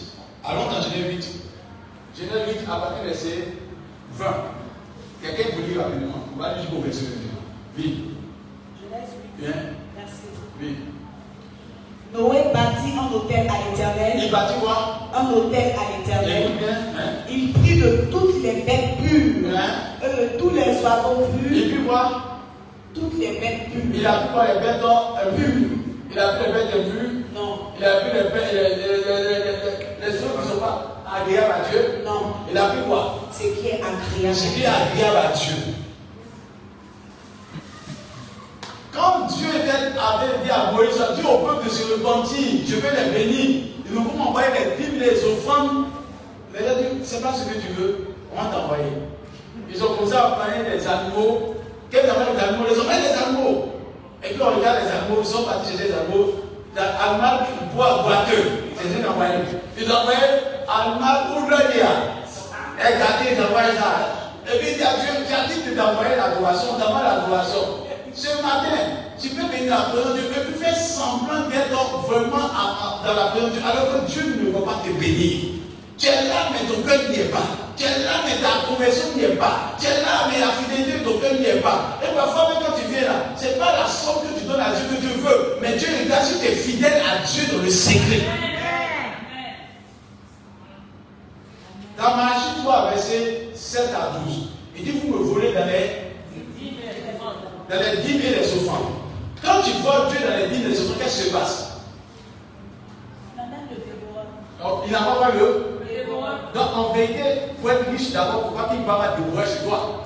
[0.45, 1.29] Allons dans Genèse 8.
[2.17, 3.49] Genèse 8, à partir du verset
[4.15, 4.27] 20.
[5.23, 6.25] Quelqu'un peut lire rapidement.
[6.35, 7.79] On va lire jusqu'au verset 21.
[7.79, 8.05] Oui.
[8.83, 9.47] Genèse 8.
[9.47, 9.53] Bien.
[10.61, 10.77] Oui.
[12.13, 14.21] Noé bâtit un hôtel à l'éternel.
[14.25, 15.09] Il bâtit quoi?
[15.15, 16.51] Un hôtel à l'éternel.
[16.69, 17.03] Hein?
[17.31, 19.57] Il prit de toutes les bêtes pures.
[19.57, 19.71] Hein?
[20.05, 21.57] Et de tous les oiseaux purs.
[21.57, 22.41] Et puis quoi?
[22.95, 23.95] Toutes les bêtes pures.
[23.95, 24.81] Il a pris quoi les bêtes
[25.37, 25.79] pures
[26.13, 27.11] Il a pris les bêtes pures?
[27.35, 27.59] Non.
[27.79, 29.39] Il a pris les bêtes, les, les, les,
[30.11, 32.03] les, qui ne sont pas agréables à Dieu?
[32.05, 32.35] Non.
[32.51, 33.21] Il a pris quoi?
[33.33, 34.35] Ce qui est agréable.
[34.35, 35.70] Ce qui est agréable à Dieu.
[38.93, 43.11] Quand Dieu avait dit à Moïse, dit au peuple de se repentir, je vais les
[43.11, 43.67] bénir.
[43.87, 45.87] Ils nous vont envoyer les Bibles, les offrandes.
[46.53, 48.93] Les gens disent, c'est pas ce que tu veux, on va t'envoyer.
[49.73, 51.55] Ils ont commencé à prendre des animaux.
[51.91, 52.65] Quels animaux les animaux?
[52.69, 53.69] Les hommes les animaux.
[54.23, 56.35] Et puis on regarde les animaux, ils sont partis chez les animaux.
[56.77, 58.71] Animal boit boiteux.
[58.77, 59.35] C'est ce qu'ils ont envoyé.
[59.79, 60.19] Ils ont envoyé
[60.69, 61.17] animal
[61.51, 61.87] le lire.
[62.79, 63.91] Regardez, ils envoient ça.
[64.47, 67.61] Et puis il dit à Dieu, tu as dit de t'envoyer l'adoration, t'envoies l'adoration.
[68.15, 68.77] Ce matin,
[69.21, 72.51] tu peux venir à la présence de Dieu, mais tu fais semblant d'être vraiment
[73.07, 75.63] dans la présence de Dieu, alors que Dieu ne va pas te bénir.
[75.97, 77.47] Tu es là, mais ton cœur n'y est pas.
[77.77, 79.77] Tu es là, mais ta conversion n'y est pas.
[79.79, 81.99] Tu es là, mais la fidélité de ton cœur n'y est pas.
[82.03, 84.61] Et parfois, même quand tu viens là, ce n'est pas la somme que tu donnes
[84.61, 87.63] à Dieu que Dieu veut, mais Dieu regarde si tu es fidèle à Dieu dans
[87.63, 88.27] le secret.
[91.97, 96.11] Dans Magie 3, verset 7 à 12, il dit Vous me volez dans les
[97.69, 99.00] dans les dîmes et les offrandes.
[99.45, 101.67] Quand tu vois Dieu dans les et les offrandes, qu'est-ce qui se passe?
[104.87, 107.23] Il n'a pas le Donc en vérité,
[107.61, 110.05] pour être riche d'abord, il faut pas qu'il pas dévorer chez toi.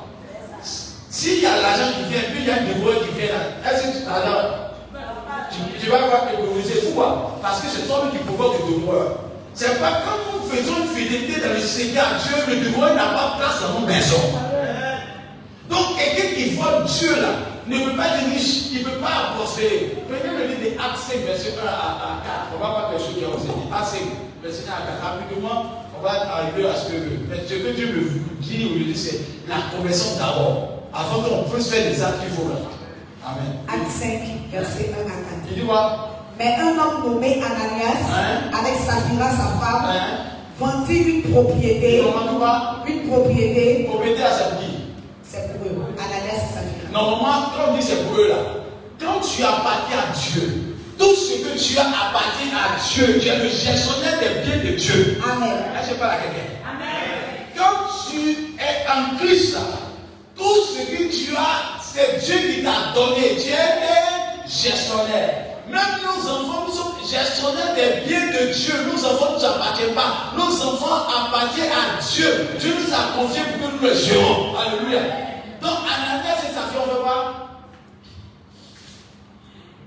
[0.63, 3.71] S'il y a l'argent qui vient, puis il y a un dévoreur qui vient là,
[3.71, 4.05] est-ce que tu
[5.51, 6.81] tu, tu vas avoir économiser.
[6.87, 7.39] Pourquoi?
[7.43, 9.19] Parce que c'est toi qui provoque le dévoreur.
[9.55, 13.37] C'est pas quand nous faisons une fidélité dans le Seigneur Dieu, le dévoreur n'a pas
[13.39, 14.39] place dans nos maisons.
[15.71, 19.35] Donc quelqu'un qui voit Dieu là ne peut pas être riche, il ne peut pas
[19.37, 19.97] prospérer.
[20.09, 22.57] Prenez le livre des Actes 5, verset 1 à, 4.
[22.57, 23.65] On va voir quelque chose qui est enseigné.
[23.73, 24.01] Actes 5,
[24.43, 25.01] verset 1 à 4.
[25.01, 25.59] Rapidement,
[25.97, 26.99] on va arriver à ce que,
[27.49, 30.85] ce que Dieu me dit aujourd'hui, c'est la conversion d'abord.
[30.93, 32.61] Avant qu'on puisse faire des actes qu'il faut là.
[33.25, 33.59] Amen.
[33.67, 34.21] Acte 5,
[34.53, 35.49] verset 1 à 4.
[35.51, 36.11] Il dit quoi?
[36.39, 38.51] Mais un homme nommé Ananias, Hein?
[38.59, 40.35] avec Saphira, sa femme, Hein?
[40.59, 42.03] vendit une propriété.
[42.87, 44.91] Une propriété, Propriété à sa vie.
[45.23, 45.85] c'est pour eux.
[45.99, 46.84] Ananias et Saphira.
[46.95, 48.37] Normalement, quand on dit c'est pour eux là,
[49.01, 53.37] quand tu appartiens à Dieu, tout ce que tu as appartient à Dieu, tu es
[53.37, 55.21] le gestionnaire des biens de Dieu.
[55.29, 55.51] Amen.
[55.75, 56.55] Là, je parle à quelqu'un.
[57.57, 59.57] Quand tu es en Christ,
[60.37, 63.39] tout ce que tu as, c'est Dieu qui t'a donné.
[63.43, 65.47] Tu es gestionnaire.
[65.69, 68.75] Même nos enfants, nous sommes gestionnaires des biens de Dieu.
[68.87, 70.33] Nos enfants ne nous appartiennent pas.
[70.37, 72.51] Nos enfants appartiennent à Dieu.
[72.61, 74.55] Dieu nous a confié pour que nous le gérons.
[74.57, 75.34] Alléluia.
[76.55, 77.35] Et sa fille, on veut voir.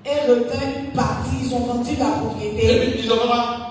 [0.05, 2.91] Et retint une partie, ils ont vendu la Et propriété.
[2.91, 3.15] puis, ils ont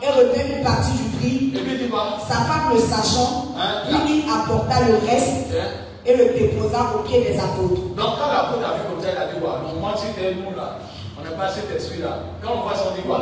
[0.02, 1.52] Et retint une partie du prix.
[1.54, 2.18] Et puis, il dit quoi?
[2.26, 3.88] Sa femme le sachant, Hein?
[3.90, 5.68] il lui apporta le reste Hein?
[6.04, 7.80] et le déposa aux pieds des apôtres.
[7.96, 10.78] Donc, quand l'apôtre a vu comme ça, il a dit quoi Normalement, c'était nous là.
[11.18, 12.18] On n'a pas cet esprit-là.
[12.42, 13.20] Quand on voit ça, on dit quoi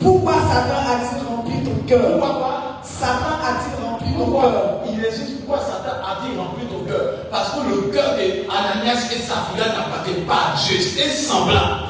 [0.00, 2.18] Pourquoi Satan a-t-il rempli ton cœur?
[2.18, 2.54] Pourquoi quoi
[2.88, 7.28] Satan a-t-il rempli ton cœur Pourquoi Il existe pourquoi Satan a dit remplir ton cœur?
[7.30, 10.78] Parce que le cœur d'Ananias et Saphira n'appartient pas à Dieu.
[10.80, 11.86] C'est semblant.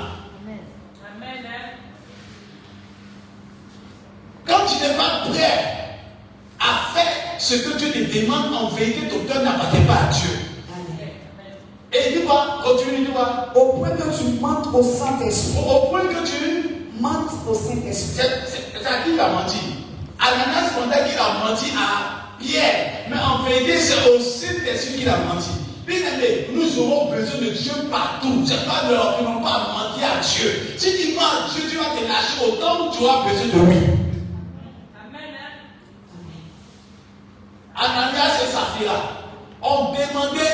[4.46, 5.99] Quand tu n'es pas prêt
[6.59, 10.30] à faire ce que Dieu te demande, en vérité, ton cœur n'appartient pas à Dieu.
[10.72, 11.09] Amen.
[11.92, 15.59] Et il dit quoi Continue, il dit quoi Au point que tu mentes au Saint-Esprit.
[15.59, 16.74] Au au point que tu.
[17.01, 18.26] Mentes au Saint-Esprit.
[18.46, 19.68] C'est à qui il a menti
[20.29, 23.07] Ananias pendant qu'il a menti à Pierre.
[23.11, 25.51] Mais en vérité, c'est au Saint-Esprit qu'il a menti.
[25.87, 28.45] Bien aimé, nous aurons besoin de Dieu partout.
[28.47, 30.74] C'est pas leur qui n'ont pas menti à Dieu.
[30.76, 33.87] Si tu mens Dieu, tu vas te lâcher autant que tu auras besoin de lui.
[37.74, 39.01] Ananias et Saphira
[39.62, 40.45] ont demandé,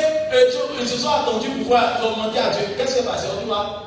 [0.81, 2.67] ils se sont attendus pour voir, ils ont menti à Dieu.
[2.77, 3.27] Qu'est-ce qui s'est passé?
[3.35, 3.81] On dit quoi?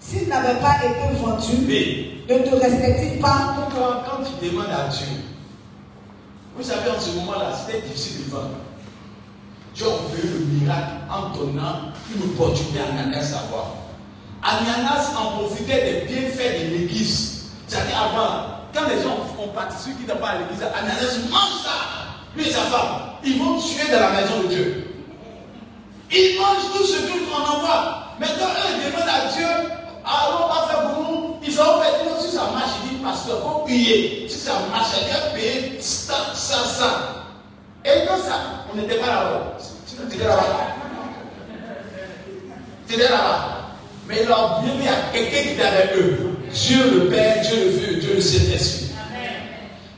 [0.00, 3.56] S'il n'avait pas été vendu, Mais, ne te respecte pas?
[3.70, 5.06] Quand, quand tu demandes à Dieu,
[6.56, 8.50] vous savez, en ce moment-là, c'était difficile de vendre.
[9.74, 13.76] Dieu a opéré le miracle en donnant une opportunité à Ananias d'avoir.
[14.42, 17.50] Ananias en profitait des bienfaits de l'église.
[17.66, 21.70] C'est-à-dire avant, quand les gens ont participé qui pas à l'église, Ananias mange ça.
[22.36, 24.94] Lui et sa femme, ils vont tuer dans la maison de Dieu.
[26.12, 28.02] Ils mangent tout ce qu'on envoie.
[28.18, 29.46] Maintenant, eux, demandent à Dieu,
[30.04, 31.29] allons pas faire pour nous.
[31.42, 34.26] Ils ont fait, si ça marche, il dit, pasteur, il faut payer.
[34.28, 37.24] Si ça marche, il a payer ça, ça, ça.
[37.84, 39.56] Et quand ça, on n'était pas là-bas.
[39.86, 40.76] Tu étais là-bas.
[42.86, 43.60] Tu étais là-bas.
[44.06, 46.36] Mais ils ont bien à quelqu'un qui était avec eux.
[46.52, 48.90] Dieu le Père, Dieu le Fils, Dieu le Saint-Esprit.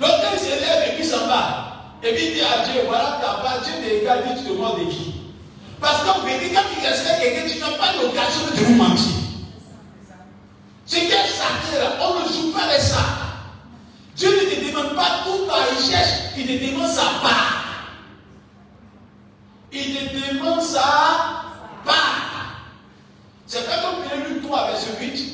[0.00, 2.82] Donc, quand il se lève et puis s'en va, et puis il dit à Dieu,
[2.86, 5.14] voilà ta part, Dieu te regarde, tu te demandes de qui
[5.80, 9.21] Parce qu'en vérité, quand tu respectes quelqu'un, tu n'as pas l'occasion de vous mentir.
[10.92, 13.02] Ce qui est sacré là, on ne joue pas avec ça.
[14.14, 17.64] Dieu ne te demande pas tout quand il cherche, il te demande sa part.
[19.72, 20.80] Il te demande sa
[21.82, 22.60] part.
[23.46, 25.32] C'est pas comme Pierre Luc 3, verset 8.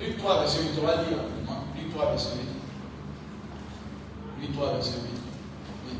[0.00, 1.18] Luc 3, verset 8, on va lire.
[1.76, 2.30] Luc 3, verset
[4.40, 4.40] 8.
[4.40, 4.98] Luc 3, verset 8.
[5.86, 5.94] Oui.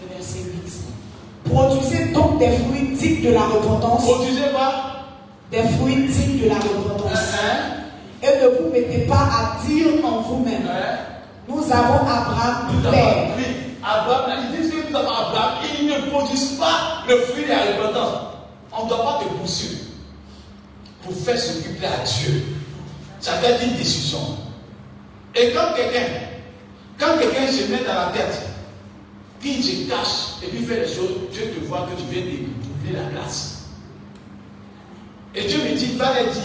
[0.00, 1.07] Le verset 8.
[1.50, 4.04] Produisez donc des fruits dignes de la repentance.
[4.04, 5.04] Produisez pas.
[5.50, 7.34] Des fruits dignes de la repentance.
[7.34, 7.78] Hein?
[8.22, 10.98] Et ne vous mettez pas à dire en vous-même Hein?
[11.48, 13.28] Nous avons Abraham Nous avons père.
[13.82, 17.62] Abraham, ils disent que nous avons Abraham, ils ne produisent pas le fruit de la
[17.62, 18.18] repentance.
[18.72, 19.78] On ne doit pas te pousser
[21.02, 22.44] pour faire ce qui plaît à Dieu.
[23.20, 24.18] Ça être une décision.
[25.34, 26.06] Et quand quelqu'un,
[26.98, 28.42] quand quelqu'un se met dans la tête,
[29.40, 32.30] qu'il se cache et puis fait les choses, Dieu te voit que tu viens de
[32.30, 33.66] doubler la grâce.
[35.34, 36.42] Et Dieu me dit, va leur dire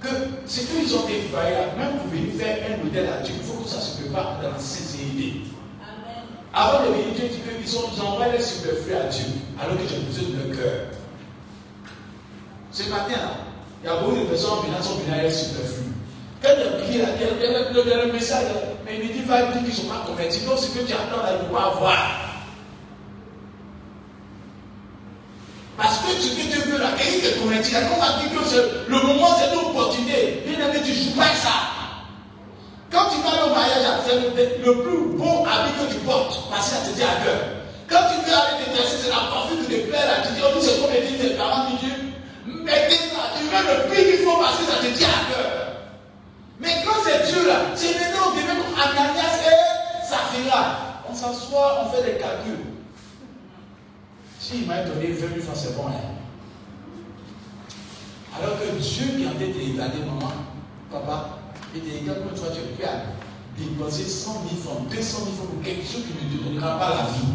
[0.00, 0.08] que
[0.46, 3.68] ce qu'ils ont là, même pour venir faire un modèle à Dieu, il faut que
[3.68, 5.42] ça se prépare dans la sincérité.
[6.52, 9.24] Avant de venir, Dieu dit qu'ils ont ils envoient les superflus à Dieu,
[9.60, 10.80] alors que j'ai besoin de leur cœur.
[12.72, 13.14] Ce matin,
[13.82, 15.92] Il y a beaucoup de personnes qui sont venues à être superflues.
[16.42, 16.54] Quand a
[16.90, 18.46] il y a le message,
[18.90, 20.40] mais il dit, va dire qu'ils ne sont pas convertis.
[20.40, 21.96] Donc, ce que tu attends là, il ne faut pas avoir.
[25.76, 28.90] Parce que ce que Dieu veut là, il te convertit, là, on a dit que
[28.90, 30.42] le moment, c'est l'opportunité.
[30.46, 31.70] Bien aimé, tu joues pas ça.
[32.90, 36.74] Quand tu vas au mariage, c'est le, plus beau habit que tu portes, parce que
[36.74, 37.38] ça te dit à cœur.
[37.88, 40.80] Quand tu veux aller t'exercer, c'est la parfum de plaire là, tu dis, oh, c'est
[40.80, 41.94] comme dit tes parents, Dieu.
[42.64, 45.69] Mais ça, tu veux le prix qu'il faut parce que ça te dit à cœur.
[46.60, 51.04] Mais quand c'est Dieu là, maintenant, on devient comme Ananias et Saphira.
[51.08, 52.66] On s'assoit, on fait des calculs.
[54.38, 55.88] S'il m'a donné 20 000 francs, c'est bon.
[55.88, 56.16] Hein?
[58.38, 60.32] Alors que Dieu qui en tête maman,
[60.90, 61.38] papa,
[61.74, 63.02] il regarde comme toi, tu es prêt à
[63.58, 66.90] dépenser 100 000 francs, 200 000 francs pour quelque chose qui ne te donnera pas
[66.90, 67.32] la vie.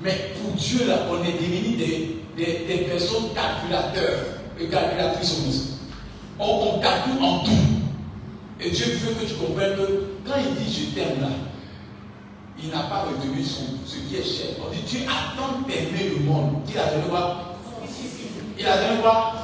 [0.00, 5.70] Mais pour Dieu, là, on est devenu des personnes calculateurs et calculatrices aussi.
[6.38, 7.50] On, on calcule en tout.
[8.60, 11.28] Et Dieu veut que tu comprennes que quand il dit je t'aime là,
[12.62, 14.56] il n'a pas retenu son, ce qui est cher.
[14.66, 17.56] On dit Dieu a tant aimé le monde qu'il a donné quoi?
[18.58, 19.34] Il a donné quoi?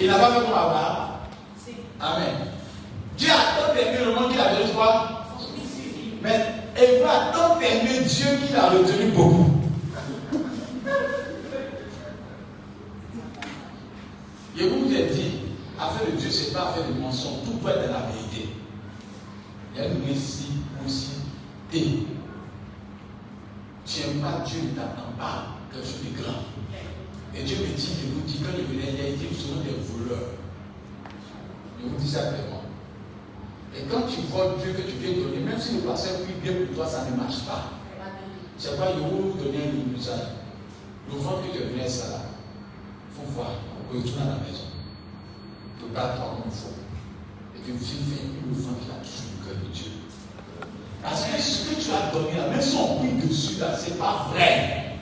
[0.00, 1.08] Il n'a pas fait comme Abraham.
[2.00, 2.34] Amen.
[3.18, 5.26] Dieu a tant aimé le monde qu'il a donné quoi?
[6.22, 6.46] Mais
[6.76, 9.50] Eva a tant aimé Dieu qu'il a retenu beaucoup.
[14.62, 15.38] Je vous ai dit,
[15.76, 17.42] affaire de Dieu, ce n'est pas affaire de mensonge.
[17.44, 18.50] Tout peut être la vérité.
[19.74, 20.02] Il y a une.
[21.74, 22.06] Et
[23.84, 26.44] tu n'aimes pas Dieu, ne t'attends pas quelque chose de grand.
[27.34, 29.82] Et Dieu me dit, je vous dis, quand il venait, il a vous serez des
[29.82, 30.28] voleurs.
[31.80, 32.62] Je vous dis ça clairement.
[33.74, 36.52] Et quand tu vois Dieu que tu viens donner, même si le pasteur prie bien
[36.52, 37.70] pour toi, ça ne marche pas.
[38.58, 40.38] C'est pas, il vous donner un message.
[41.10, 42.20] Le vent que tu venais ça là,
[43.10, 43.50] il faut voir
[43.92, 44.72] retourne à la maison.
[45.78, 46.76] Tu pas toi comme il faut.
[47.56, 49.92] Et puis vous fais une offrande qui a toujours le cœur de Dieu.
[51.02, 53.96] Parce que ce que tu as donné même si on prie dessus là, ce n'est
[53.96, 54.98] pas vrai.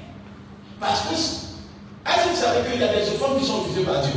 [0.81, 4.01] Parce que, est-ce que vous savez qu'il y a des offrandes qui sont refusées par
[4.03, 4.13] Dieu?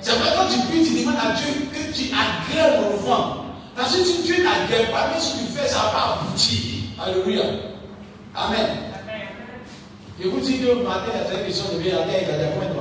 [0.00, 3.38] C'est vrai quand tu pries, tu demandes à Dieu que tu agrèves mon offrande.
[3.74, 6.58] Parce que si Dieu n'agrève pas, même si tu fais, ça ne va pas aboutir.
[7.00, 7.44] Alléluia.
[8.34, 8.66] Amen.
[10.20, 12.42] Je vous dis que le matin, il y a cette question de bien, il y
[12.42, 12.77] a combien dans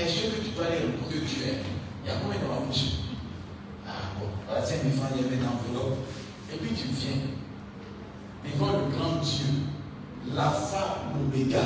[0.00, 0.78] bouche Est-ce que tu dois aller
[1.08, 1.60] que tu es?
[2.04, 3.04] Il y a combien dans bouche
[3.86, 5.98] Ah bon, voilà 5 000 francs, il y a une enveloppe.
[6.52, 7.20] Et puis tu viens
[8.44, 9.68] devant le grand Dieu,
[10.34, 11.60] l'alpha, l'oméga,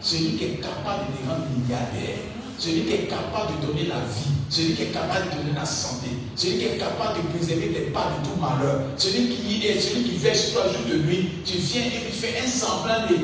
[0.00, 2.20] celui qui est capable de te rendre milliardaire,
[2.58, 5.64] celui qui est capable de donner la vie, celui qui est capable de donner la
[5.64, 9.80] santé, celui qui est capable de préserver tes pas de tout malheur, celui qui est,
[9.80, 13.06] celui qui veille sur toi jour de nuit, tu viens et tu fais un semblant
[13.08, 13.16] de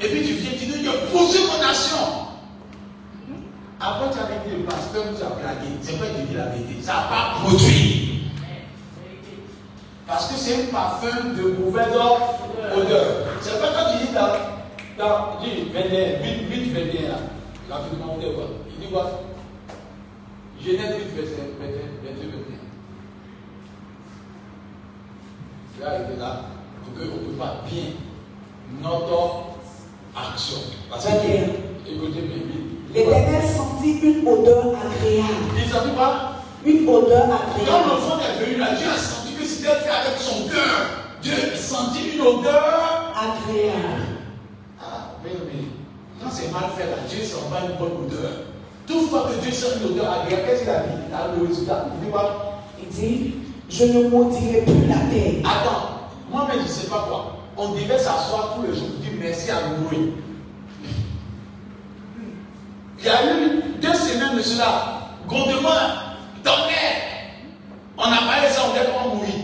[0.00, 2.27] et puis tu viens, tu dis, je poursuis mon nation.
[3.80, 5.70] Après, tu as dit, le pasteur nous a blagué.
[5.80, 6.82] C'est pas que tu dis la vérité.
[6.82, 8.22] Ça n'a pas produit.
[10.06, 13.26] Parce que c'est un parfum de mauvaise odeur.
[13.40, 14.32] C'est pas quand tu dis dans,
[14.98, 17.18] dans dis 21, 8, 8, 21 là.
[17.70, 18.48] Rapidement, on dit quoi?
[18.70, 19.04] Il dit quoi?
[20.60, 21.20] Genèse 8,
[21.60, 21.70] 21,
[22.02, 22.30] 22,
[25.78, 25.84] 21.
[25.84, 26.32] Là, il est là.
[26.82, 27.84] Pour qu'on ne peut pas bien
[28.82, 29.18] notre
[30.16, 30.58] action.
[30.90, 31.10] Parce que,
[31.86, 32.22] écoutez
[32.98, 35.54] L'éternel sentit une odeur agréable.
[35.56, 36.32] Il sentit quoi?
[36.66, 37.66] Une odeur agréable.
[37.66, 41.06] Quand l'enfant est venu là, Dieu a senti que c'était fait avec son cœur.
[41.22, 44.18] Dieu sentit une odeur agréable.
[44.80, 45.62] Ah, mais, mais
[46.20, 48.30] quand c'est mal fait là, Dieu sent pas une bonne odeur.
[48.86, 51.10] Tout fois que Dieu sent une odeur agréable, qu'est-ce qu'il a dit?
[51.10, 52.62] Dans le résultat, il dit quoi?
[52.82, 53.34] Il dit
[53.68, 55.34] Je ne maudirai plus la terre.
[55.44, 55.88] Attends,
[56.32, 57.36] moi-même je ne sais pas quoi.
[57.56, 60.14] On devait s'asseoir tous les jours pour dire merci à Louis.
[63.00, 65.70] Il y a eu deux semaines de cela, grondement,
[66.42, 67.08] tonnerre.
[67.96, 69.34] On a parlé ça, on dit comment mourir.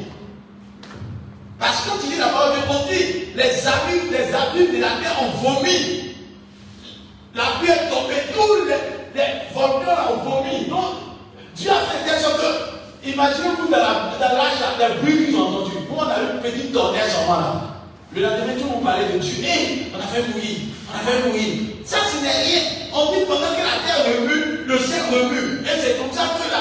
[1.59, 2.90] Parce que quand tu dis la parole de on
[3.36, 6.14] les amis, les abîmes de la terre ont vomi.
[7.34, 10.66] La pluie est tombée, tous les, les volcans ont vomi.
[10.66, 10.94] Donc,
[11.57, 15.74] Dieu a fait quelque chose que, imaginez-vous dans la, les bruits qu'ils ont entendus.
[15.88, 17.61] Nous, on a eu une petite tonnerre moi là.
[18.14, 19.44] Le lendemain, tout le monde parlait de Dieu.
[19.44, 20.59] Hé, on a fait mourir,
[20.95, 21.55] on a fait mourir.
[21.84, 22.62] Ça, ce n'est rien.
[22.92, 25.61] On dit pendant que la terre remue, le ciel remue.
[25.66, 26.53] Et c'est comme ça que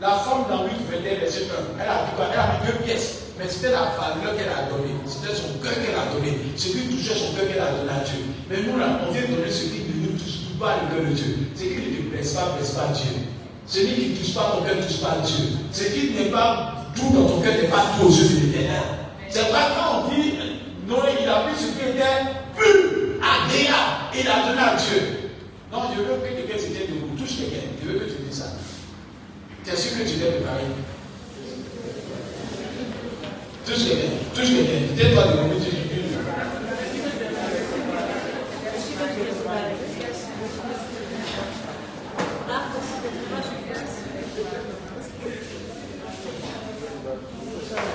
[0.00, 3.34] La femme dans 8, 21, verset 1, elle a Elle a mis deux pièces.
[3.38, 4.94] Mais c'était la valeur qu'elle a donnée.
[5.06, 6.38] C'était son cœur qu'elle a donné.
[6.56, 8.22] Ce qui touchait son cœur qu'elle a donné à Dieu.
[8.50, 11.14] Mais nous, là, on vient donner ce qui ne nous touche pas le cœur de
[11.14, 11.50] Dieu.
[11.54, 13.26] Ce qui ne te blesse pas, blesse pas Dieu.
[13.66, 15.44] Celui qui ne touche pas ton cœur ne touche pas Dieu.
[15.70, 18.82] Ce qui n'est pas tout dans ton cœur n'est pas tout aux yeux de l'éternel.
[19.28, 20.34] C'est pas quand on dit
[20.86, 22.22] Noé, il a pris ce qui était
[22.56, 25.30] plus agréable il a donné à Dieu.
[25.70, 27.16] Non, je veux que quelqu'un se tienne debout.
[27.16, 27.66] Touche quelqu'un.
[27.82, 28.46] Je veux que tu dises ça.
[29.68, 30.62] Tu es sûr que tu l'es préparé.
[33.66, 34.96] Touche quelqu'un, touche quelqu'un.
[34.96, 35.72] Tais-toi de mon métier.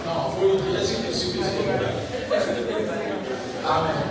[0.06, 1.40] Non, il faut dire, est-ce que tu suis
[3.66, 4.04] Amen.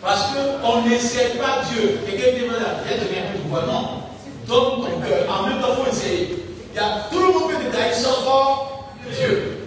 [0.00, 1.98] Parce qu'on n'essaie pas Dieu.
[2.06, 3.66] Quelqu'un voilà, viens devenir plus pouvoir.
[3.66, 3.99] Non.
[4.46, 5.26] Donne ton cœur.
[5.30, 6.44] En même temps, il faut essayer.
[6.72, 8.90] Il y a tout le monde peut détailler sans fort.
[9.12, 9.58] Dieu.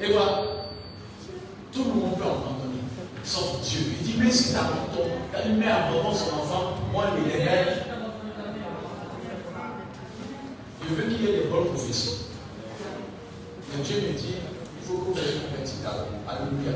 [0.00, 0.42] Et voilà.
[1.72, 2.82] Tout le monde peut abandonner,
[3.22, 3.80] sauf Dieu.
[4.00, 7.46] Il dit, mais si tu abandonnes, quand il met abandonne son enfant, moi, il est
[10.88, 12.12] Je veux qu'il y ait des bonnes professions.
[13.70, 15.76] Mais Dieu me dit, il faut que vous soyez convertis
[16.28, 16.72] Alléluia.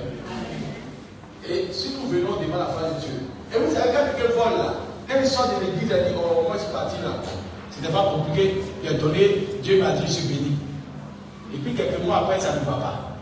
[1.49, 3.15] Et si nous venons devant la face de Dieu,
[3.53, 4.75] et vous savez, quand quelqu'un là,
[5.09, 7.11] il sort de l'église, il dit, oh, moi, je suis parti là.
[7.71, 8.63] Ce n'est pas compliqué.
[8.83, 10.57] Il a donné, Dieu m'a dit, je suis béni.
[11.53, 13.15] Et puis quelques mois après, ça ne va pas.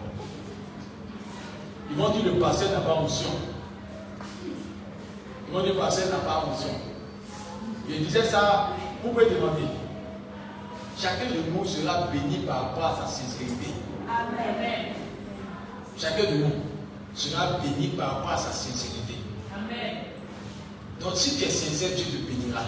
[1.91, 3.29] Ils vont dire le pasteur n'a pas onction.
[5.49, 6.71] Ils vont dire le pasteur n'a pas onction.
[7.89, 8.71] Je disais ça,
[9.03, 9.67] vous pouvez demander.
[10.99, 13.73] Chacun de nous sera béni par rapport à sa sincérité.
[14.09, 14.95] Amen.
[15.99, 16.53] Chacun de nous
[17.15, 19.17] sera béni par rapport à sa sincérité.
[19.55, 20.12] Amen.
[21.03, 22.63] Donc si tu es sincère, Dieu te bénira.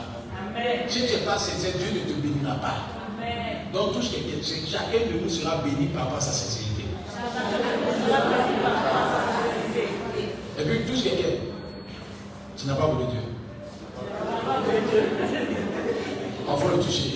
[0.89, 2.77] Si tu n'es pas sincère, Dieu ne te bénira pas.
[3.73, 6.85] Donc tout ce qui chacun de nous sera béni par rapport à sa sincérité.
[10.59, 11.41] Et puis tout ce qui est
[12.57, 13.21] tu n'as pas voulu Dieu.
[16.49, 17.15] On faut le toucher.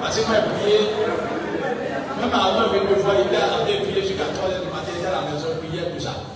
[0.00, 0.78] Parce que moi, prié,
[2.20, 5.06] même avant de me voir, il a prié jusqu'à 3 h du matin, il est
[5.06, 6.29] à la maison, prier pour ça.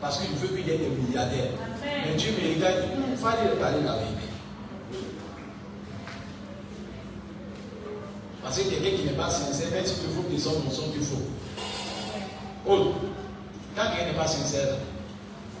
[0.00, 1.50] Parce qu'il veut qu'il y ait des milliardaires.
[1.82, 4.28] Mais Dieu me regarde, il fallait regarder la vérité.
[8.42, 10.90] Parce que quelqu'un qui n'est pas sincère, même si tu faut des hommes ne sont
[10.90, 11.22] plus faux.
[12.66, 12.94] Autre,
[13.76, 14.76] quand quelqu'un n'est pas sincère,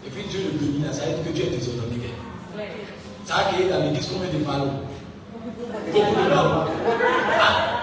[0.06, 2.14] et puis Dieu le domine, ça veut dire que Dieu est désordonné.
[3.26, 4.80] Ça a créé dans l'église combien de ballons
[5.92, 6.64] Beaucoup de ballons.
[7.38, 7.82] Ah.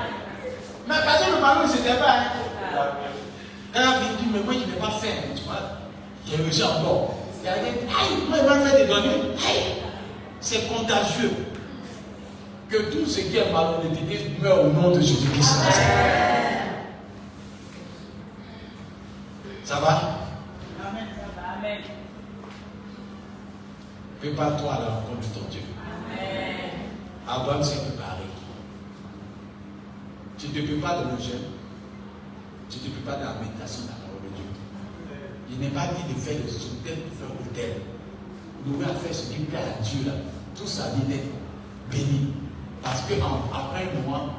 [0.87, 2.17] Mais parce que le mari ne s'était pas.
[2.17, 2.89] Hein.
[3.73, 5.76] Quand il dit, mais moi je n'ai pas fait, tu vois,
[6.33, 7.15] a réussi encore.
[7.43, 9.21] Il a dit, aïe, moi il m'a fait des données.
[9.47, 9.83] Aïe,
[10.39, 11.31] c'est contagieux.
[12.69, 15.55] Que tout ce qui est malhonnêteté meurt au nom de Jésus-Christ.
[19.63, 20.19] Ça va?
[20.85, 21.07] Amen.
[21.37, 21.81] Amen.
[24.19, 25.61] Prépare-toi à la rencontre de ton Dieu.
[25.81, 26.71] Amen.
[27.25, 28.23] Abraham s'est préparé.
[30.37, 31.47] Tu ne te prépares dans le jeûne.
[32.69, 34.45] Tu ne te prépares dans la méditation de la parole de Dieu.
[35.51, 37.81] Il n'est pas dit de faire des choses tel pour faire tel.
[38.65, 40.13] Nous à faire ce qui plaît à Dieu là.
[40.55, 41.29] Tout ça vie d'être
[41.91, 42.33] béni.
[42.83, 44.33] Parce que après un moment,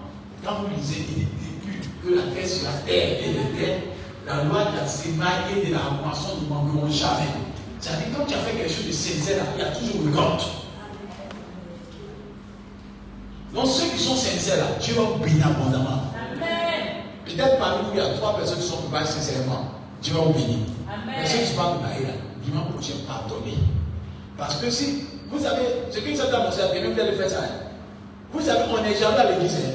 [0.45, 3.81] quand vous lisez, il dit que la terre sur la terre et les terres
[4.29, 7.29] la loi de la sémaille et de la moisson ne manqueront jamais.
[7.81, 10.51] C'est-à-dire, quand tu as fait quelque chose de sincère, il y a toujours une compte.
[13.55, 16.03] Donc, ceux qui sont sincères, là, Dieu va vous bénir abondamment.
[17.25, 19.73] Peut-être parmi vous, il y a trois personnes qui sont préparées sincèrement.
[20.03, 20.59] Dieu va vous bénir.
[21.25, 22.15] Ceux qui pas préparés, là,
[22.45, 23.59] dimanche prochain, pardonnez.
[24.37, 27.41] Parce que si, vous savez, ce que vous avez annoncé, même vous allez faire ça.
[27.43, 27.69] Hein.
[28.33, 29.57] Vous savez, on n'est jamais à l'église.
[29.57, 29.75] Hein.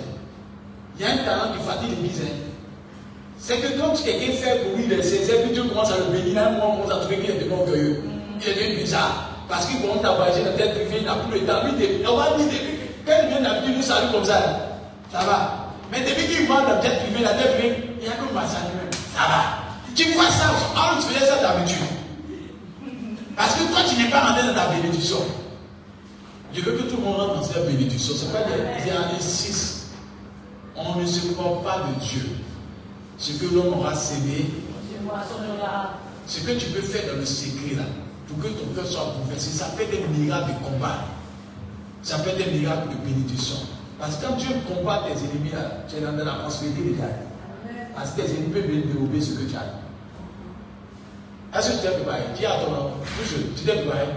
[0.97, 2.21] Il y a un talent qui fatigue l'église.
[2.21, 2.43] Hein.
[3.37, 6.51] C'est que quand quelqu'un fait pour lui les que Dieu commence à le bénir, un
[6.51, 8.03] moment, on commence à trouver qu'il est devenu orgueilleux.
[8.41, 9.29] Il est devenu bizarre.
[9.49, 11.63] Parce qu'il commence à voyager dans tête privée, il n'a plus le temps.
[11.65, 12.47] Lui, on va dire,
[13.05, 14.39] quand il vient d'habitude, il nous salue comme ça.
[15.11, 15.73] Ça va.
[15.91, 18.47] Mais depuis qu'il va dans tête privée, la tête privée, il y a comme un
[18.47, 18.79] salut
[19.13, 19.62] Ça va.
[19.95, 21.77] Tu vois ça, ah, tu faisais ça d'habitude.
[23.35, 25.17] Parce que toi, tu n'es pas rentré dans ta bénédiction.
[26.53, 28.13] Je veux que tout le monde rentre dans cette bénédiction.
[28.15, 29.91] Ce n'est pas des années 6.
[30.75, 32.29] On ne se croit pas de Dieu.
[33.17, 34.45] Ce que l'homme aura sémé,
[36.27, 37.83] ce que tu peux faire dans le secret là,
[38.27, 41.05] pour que ton cœur soit bouleversé, ça être des miracles de combat.
[42.01, 43.57] Ça être des miracles de bénédiction.
[43.99, 46.95] Parce que quand Dieu combat tes ennemis là, tu es dans la prospérité de
[47.95, 49.82] Parce que tes ennemis peuvent dérober ce que tu as.
[51.55, 52.91] Est-ce que tu t'es préparé Dis à ton nom,
[53.55, 54.07] tu t'es préparé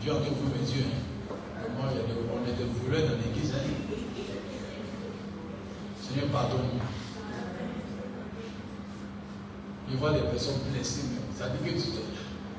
[0.00, 0.84] Dieu en ouvre mes yeux.
[0.86, 1.14] Hein
[1.80, 3.52] on est des voleurs dans l'église.
[3.52, 3.60] Hein.
[6.00, 6.80] Seigneur, pardonne-nous.
[9.90, 11.02] Je vois des personnes blessées.
[11.38, 11.88] Ça dit que tu,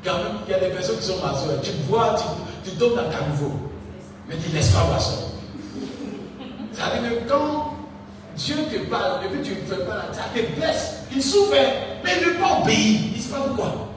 [0.04, 1.48] quand même, il y a des personnes qui sont maçons.
[1.64, 2.16] Tu vois,
[2.64, 3.52] tu, tu tombes dans ta niveau.
[4.28, 5.32] Mais tu ne laisses pas maçon.
[6.74, 7.65] Ça dire que quand
[8.36, 11.04] Dieu te parle, et puis tu ne fais pas la ça te blesse.
[11.14, 11.56] Il souffre,
[12.04, 13.00] mais il ne pas obéir.
[13.12, 13.90] Il ne sait pas pourquoi.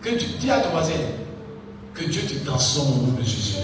[0.00, 0.92] Que tu dis à ton voisin,
[1.94, 3.56] que Dieu te transforme au nom de Jésus.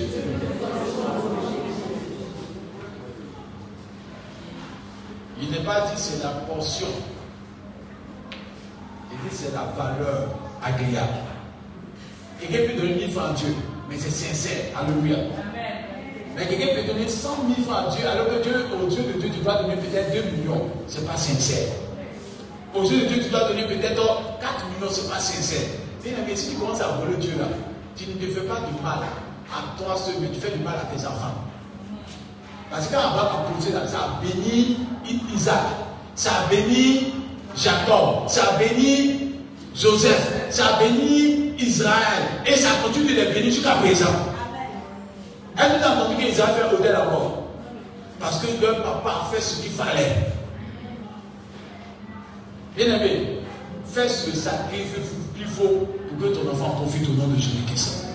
[5.40, 6.88] Il n'est pas dit c'est la portion.
[9.12, 10.28] Il dit c'est la valeur
[10.62, 11.08] agréable.
[12.40, 13.54] Quelqu'un peut donner 1000 francs à Dieu,
[13.88, 14.78] mais c'est sincère.
[14.78, 15.16] Alléluia.
[16.36, 19.20] Mais quelqu'un peut donner 100 000 francs à Dieu, alors que Dieu, au Dieu de
[19.20, 20.68] Dieu, tu dois donner peut-être 2 millions.
[20.88, 21.68] Ce n'est pas sincère.
[22.74, 24.02] Au Dieu de Dieu, tu dois donner peut-être
[24.40, 25.68] 4 millions, ce n'est pas sincère.
[26.34, 27.46] Si tu commences à voler Dieu là,
[27.96, 28.98] tu ne te fais pas du mal
[29.50, 31.34] à toi seul, mais tu fais du mal à tes enfants.
[32.70, 34.78] Parce que quand Abraham a ça a béni
[35.34, 35.62] Isaac,
[36.14, 37.14] ça a béni
[37.56, 39.34] Jacob, ça a béni
[39.74, 42.22] Joseph, ça a béni Israël.
[42.46, 44.33] Et ça continue de les bénir jusqu'à présent.
[45.56, 47.44] Elle nous a entendu qu'Israël fait hôtel encore.
[48.18, 50.16] Parce que leur papa a fait ce qu'il fallait.
[52.76, 53.40] Bien aimé,
[53.86, 58.06] fais ce sacrifice qu'il faut pour que ton enfant profite au nom de Jésus-Christ.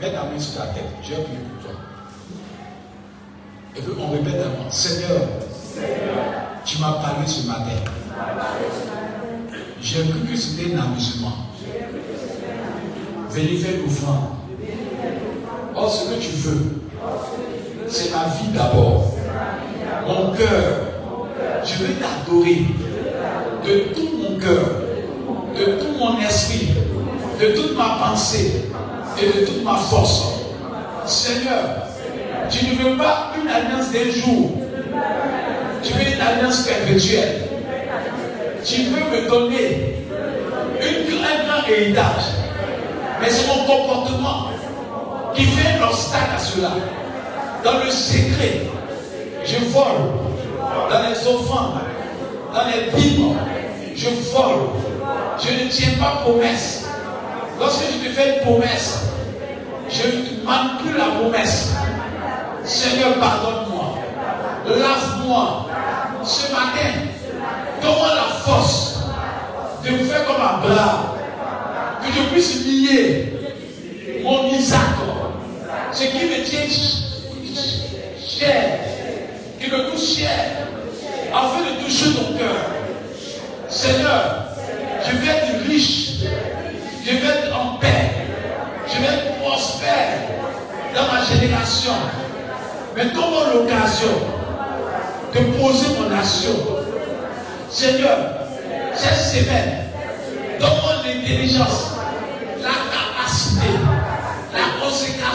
[0.00, 0.84] Mets ta main sur ta tête.
[1.02, 1.80] J'ai prié pour toi.
[3.76, 4.70] Et puis on répète à moi.
[4.70, 5.22] Seigneur,
[6.64, 7.90] tu m'as parlé ce matin.
[9.80, 11.32] J'ai cru que c'était un amusement.
[13.30, 14.35] Venez faire l'offrande.
[15.76, 16.80] Or, ce que tu veux,
[17.86, 19.12] c'est ma vie d'abord.
[20.06, 20.80] Mon cœur,
[21.64, 22.62] je veux t'adorer
[23.66, 24.64] de tout mon cœur,
[25.54, 26.68] de tout mon esprit,
[27.38, 28.70] de toute ma pensée
[29.20, 30.32] et de toute ma force.
[31.04, 31.86] Seigneur,
[32.48, 34.52] tu ne veux pas une alliance d'un jour.
[35.82, 37.42] Tu veux une alliance perpétuelle.
[38.64, 39.96] Tu veux me donner
[40.80, 42.24] une, un grand héritage.
[43.20, 44.55] Mais c'est mon comportement
[45.36, 46.70] qui fait l'obstacle à cela.
[47.62, 48.62] Dans le secret,
[49.44, 50.12] je vole.
[50.90, 51.80] Dans les offrandes,
[52.54, 53.36] dans les dîmes,
[53.94, 54.68] je vole.
[55.38, 56.86] Je ne tiens pas promesse.
[57.60, 59.04] Lorsque je te fais une promesse,
[59.90, 61.72] je ne manque plus la promesse.
[62.64, 63.98] Seigneur, pardonne-moi.
[64.68, 65.66] Lave-moi.
[66.24, 66.98] Ce matin,
[67.82, 69.00] donne-moi la force
[69.84, 71.00] de me faire comme Abraham.
[72.02, 73.32] Que je puisse lier
[74.22, 75.05] mon Isaac
[75.96, 76.68] Ce qui me tient
[78.28, 78.80] cher,
[79.58, 80.28] qui me coûte cher,
[81.32, 82.54] afin de toucher ton cœur.
[83.70, 84.44] Seigneur,
[85.06, 86.08] je vais être riche,
[87.02, 88.12] je vais être en paix,
[88.86, 90.18] je vais être prospère
[90.94, 91.92] dans ma génération.
[92.94, 94.20] Mais comment l'occasion
[95.32, 96.52] de poser mon nation
[97.70, 98.18] Seigneur,
[98.94, 99.86] cette semaine,
[100.60, 101.92] donne-moi l'intelligence,
[102.62, 103.66] capacité,
[104.52, 104.84] la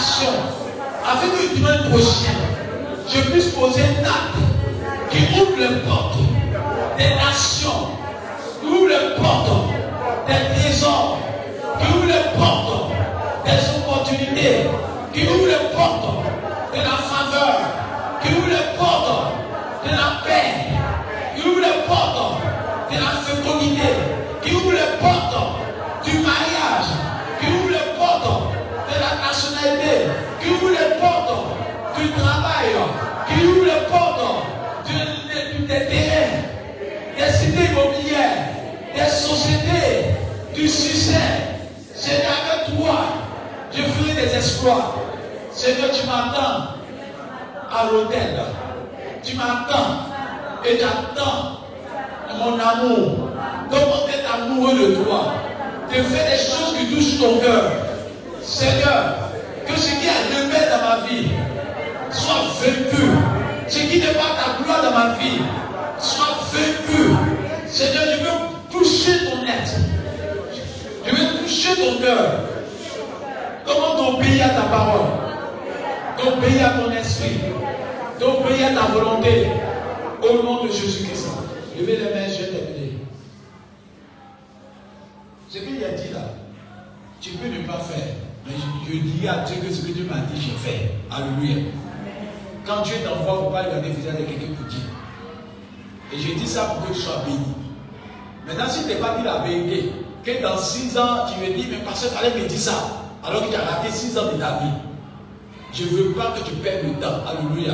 [0.01, 2.33] afin que dimanche prochain,
[3.07, 4.39] je puisse poser un acte
[5.11, 6.17] qui ouvre les portes
[6.97, 7.89] des nations,
[8.59, 9.69] qui ouvre les portes
[10.27, 11.19] des trésors,
[11.79, 12.91] qui ouvre les portes
[13.45, 14.69] des opportunités,
[15.13, 16.25] qui ouvre les portes
[16.73, 17.59] de la faveur,
[18.23, 19.33] qui ouvre les portes
[19.85, 20.65] de la paix,
[21.35, 22.41] qui ouvre les portes
[22.89, 23.89] de la fécondité,
[24.41, 25.35] qui ouvre les portes
[26.03, 27.10] du mariage,
[30.41, 31.45] qui ouvre les portes
[31.97, 32.75] du travail,
[33.27, 34.45] qui ouvre les portes
[34.85, 36.41] du, des terrains,
[37.17, 38.49] des cités immobilières,
[38.93, 40.15] des sociétés,
[40.53, 41.13] du succès.
[41.95, 42.99] C'est avec toi,
[43.73, 44.95] je ferai des exploits.
[45.51, 46.75] Seigneur, tu m'attends
[47.71, 48.41] à l'hôtel.
[49.23, 50.09] Tu m'attends
[50.65, 51.59] et j'attends
[52.37, 53.29] mon amour.
[53.69, 55.33] Comment être amoureux de toi?
[55.89, 57.71] De faire des choses qui touchent ton cœur.
[58.41, 59.30] Seigneur,
[59.73, 61.27] que ce qui est rebelle dans ma vie
[62.11, 63.03] soit vaincu.
[63.67, 65.41] Ce qui n'est pas ta gloire dans ma vie
[65.99, 67.15] soit vaincu.
[67.67, 69.75] Seigneur, je veux toucher ton être.
[71.05, 72.31] Je veux toucher ton cœur.
[73.65, 75.07] Comment t'obéir à ta parole?
[76.17, 77.39] D'obéir à ton esprit.
[78.19, 79.47] D'obéir à ta volonté.
[80.21, 81.27] Au nom de Jésus-Christ.
[81.77, 82.97] Levez les mains, je vais terminer.
[85.49, 86.19] Ce qu'il a dit là,
[87.19, 88.30] tu peux ne pas faire.
[88.45, 88.53] Mais
[88.87, 90.91] je, dis à Dieu que ce que Dieu m'a dit, je fais.
[91.09, 91.63] Alléluia.
[92.65, 94.79] Quand Dieu t'envoie, il ne faut pas regarder visage de quelqu'un pour dire.
[96.13, 97.55] Et je dis ça pour que tu sois béni.
[98.47, 99.91] Maintenant, si tu n'es pas dit la vérité,
[100.23, 103.45] que dans six ans, tu me dis, mais parce qu'il fallait me dire ça, alors
[103.45, 104.73] que tu as raté six ans de ta vie.
[105.73, 107.23] Je ne veux pas que tu perdes le temps.
[107.25, 107.73] Alléluia.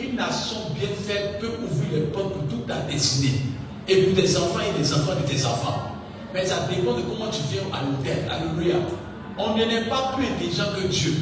[0.00, 3.42] Une nation bien faite peut ouvrir les portes pour toute ta destinée.
[3.86, 5.92] Et pour tes enfants et les enfants de tes enfants.
[6.32, 8.30] Mais ça dépend de comment tu viens à l'hôtel.
[8.30, 8.76] Alléluia.
[9.38, 11.12] On n'est pas plus intelligent que Dieu.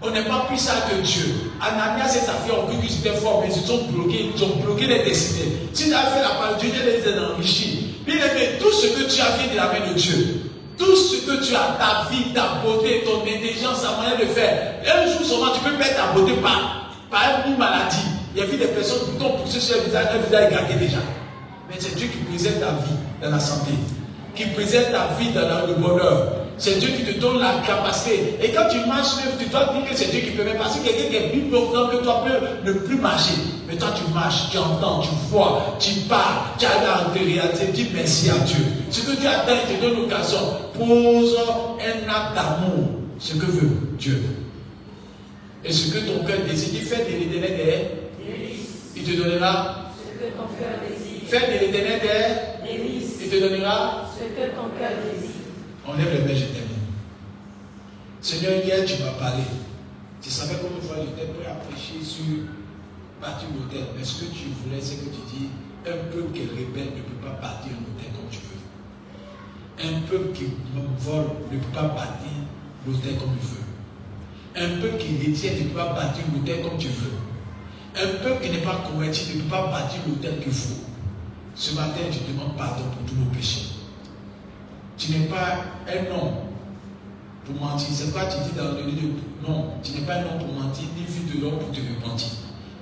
[0.00, 1.24] On n'est pas plus sage que Dieu.
[1.60, 4.56] Ananias et sa fille ont cru qu'ils étaient forts, mais ils ont bloqué, ils ont
[4.62, 5.52] bloqué les destinées.
[5.72, 7.96] Si tu as fait la parole de Dieu, Dieu les a enrichis.
[8.06, 11.16] Bien aimé, tout ce que tu as fait de la main de Dieu, tout ce
[11.26, 15.26] que tu as, ta vie, ta beauté, ton intelligence, ta manière de faire, un jour
[15.26, 17.96] seulement tu peux perdre ta beauté par, par une maladie.
[18.34, 20.74] Il y a vu des personnes qui t'ont poussé sur le visage, un visage gâté
[20.74, 20.98] déjà.
[21.68, 23.72] Mais c'est Dieu qui préserve ta vie dans la santé,
[24.36, 26.47] qui préserve ta vie dans le bonheur.
[26.58, 28.34] C'est Dieu qui te donne la capacité.
[28.42, 30.54] Et quand tu marches, tu dois dire que c'est Dieu qui permet.
[30.54, 33.34] Parce que quelqu'un qui est plus important que toi peut ne plus marcher.
[33.68, 37.66] Mais toi, tu marches, tu entends, tu vois, tu parles, tu as la réalité.
[37.72, 38.64] Dis merci à Dieu.
[38.90, 40.38] Ce que Dieu attend, il te donne l'occasion.
[40.76, 41.36] Pose
[41.78, 42.88] un acte d'amour.
[43.20, 44.22] Ce que veut Dieu.
[45.64, 48.08] Et ce que ton cœur désire, il fait de l'éternel des
[48.96, 51.22] il te donnera ce que ton cœur désire.
[51.28, 52.48] Fais de l'éternel des
[53.20, 55.27] il te donnera ce que ton cœur désire.
[55.88, 56.84] On lève les mains, je termine.
[58.20, 59.42] Seigneur, hier tu m'as parlé.
[60.20, 62.44] Tu savais comment fois j'étais prêt à prêcher sur
[63.22, 63.86] bâtir l'hôtel.
[63.96, 65.48] Mais ce que tu voulais, c'est que tu dis
[65.86, 68.60] un peuple qui est rebelle ne peut pas bâtir un hôtel comme tu veux.
[69.80, 70.44] Un peuple qui
[70.98, 72.36] vole ne peut pas bâtir
[72.86, 73.64] l'hôtel comme il veut.
[74.56, 77.16] Un peuple qui détient ne peut pas bâtir l'hôtel comme tu veux.
[77.96, 80.84] Un peuple qui n'est pas converti ne peut pas bâtir l'hôtel qu'il faut.
[81.54, 83.67] Ce matin, je demande pardon pour tous nos péchés.
[84.98, 86.34] Tu n'es pas un homme
[87.44, 87.88] pour mentir.
[87.92, 89.14] C'est quoi tu dis dans le livre
[89.46, 92.28] Non, tu n'es pas un homme pour mentir, ni fils de l'homme pour te repentir.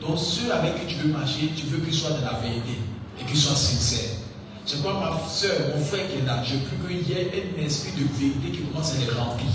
[0.00, 2.78] Donc ceux avec qui tu veux marcher, tu veux qu'ils soient dans la vérité
[3.20, 4.16] et qu'ils soient sincères.
[4.64, 7.64] C'est quoi ma soeur, mon frère qui est là, je veux qu'il y ait un
[7.64, 9.46] esprit de vérité qui commence à les remplir.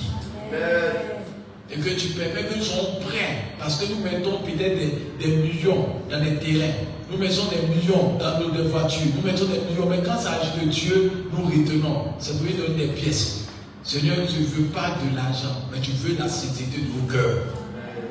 [1.74, 3.56] Et que tu permets qu'ils soient prêts.
[3.58, 4.78] Parce que nous mettons peut-être
[5.20, 6.74] des, millions dans les terrains.
[7.10, 9.08] Nous mettons des millions dans nos voitures.
[9.16, 9.88] Nous mettons des millions.
[9.90, 12.06] Mais quand ça agit de Dieu, nous retenons.
[12.20, 13.46] Ça peut donner des pièces.
[13.84, 17.46] Seigneur, tu ne veux pas de l'argent, mais tu veux la sincérité de nos cœurs.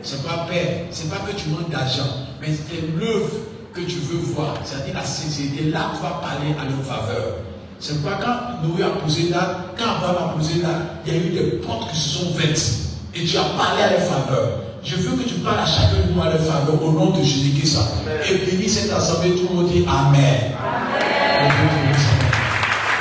[0.02, 3.30] C'est pas père, c'est pas que tu manques d'argent, mais c'est l'œuvre
[3.72, 4.56] que tu veux voir.
[4.64, 5.70] C'est-à-dire la sincérité.
[5.70, 7.36] Là, tu vas parler à leur faveur.
[7.78, 10.68] C'est pas quand Noé a posé là, quand Abraham a posé là,
[11.06, 12.89] il y a eu des portes qui se sont ouvertes.
[13.14, 14.50] Et tu as parlé à leur faveur.
[14.84, 17.22] Je veux que tu parles à chacun de nous à leur faveur au nom de
[17.22, 17.78] Jésus-Christ.
[18.30, 20.52] Et bénis cette assemblée, tout le monde dit Amen.
[21.40, 21.79] Amen.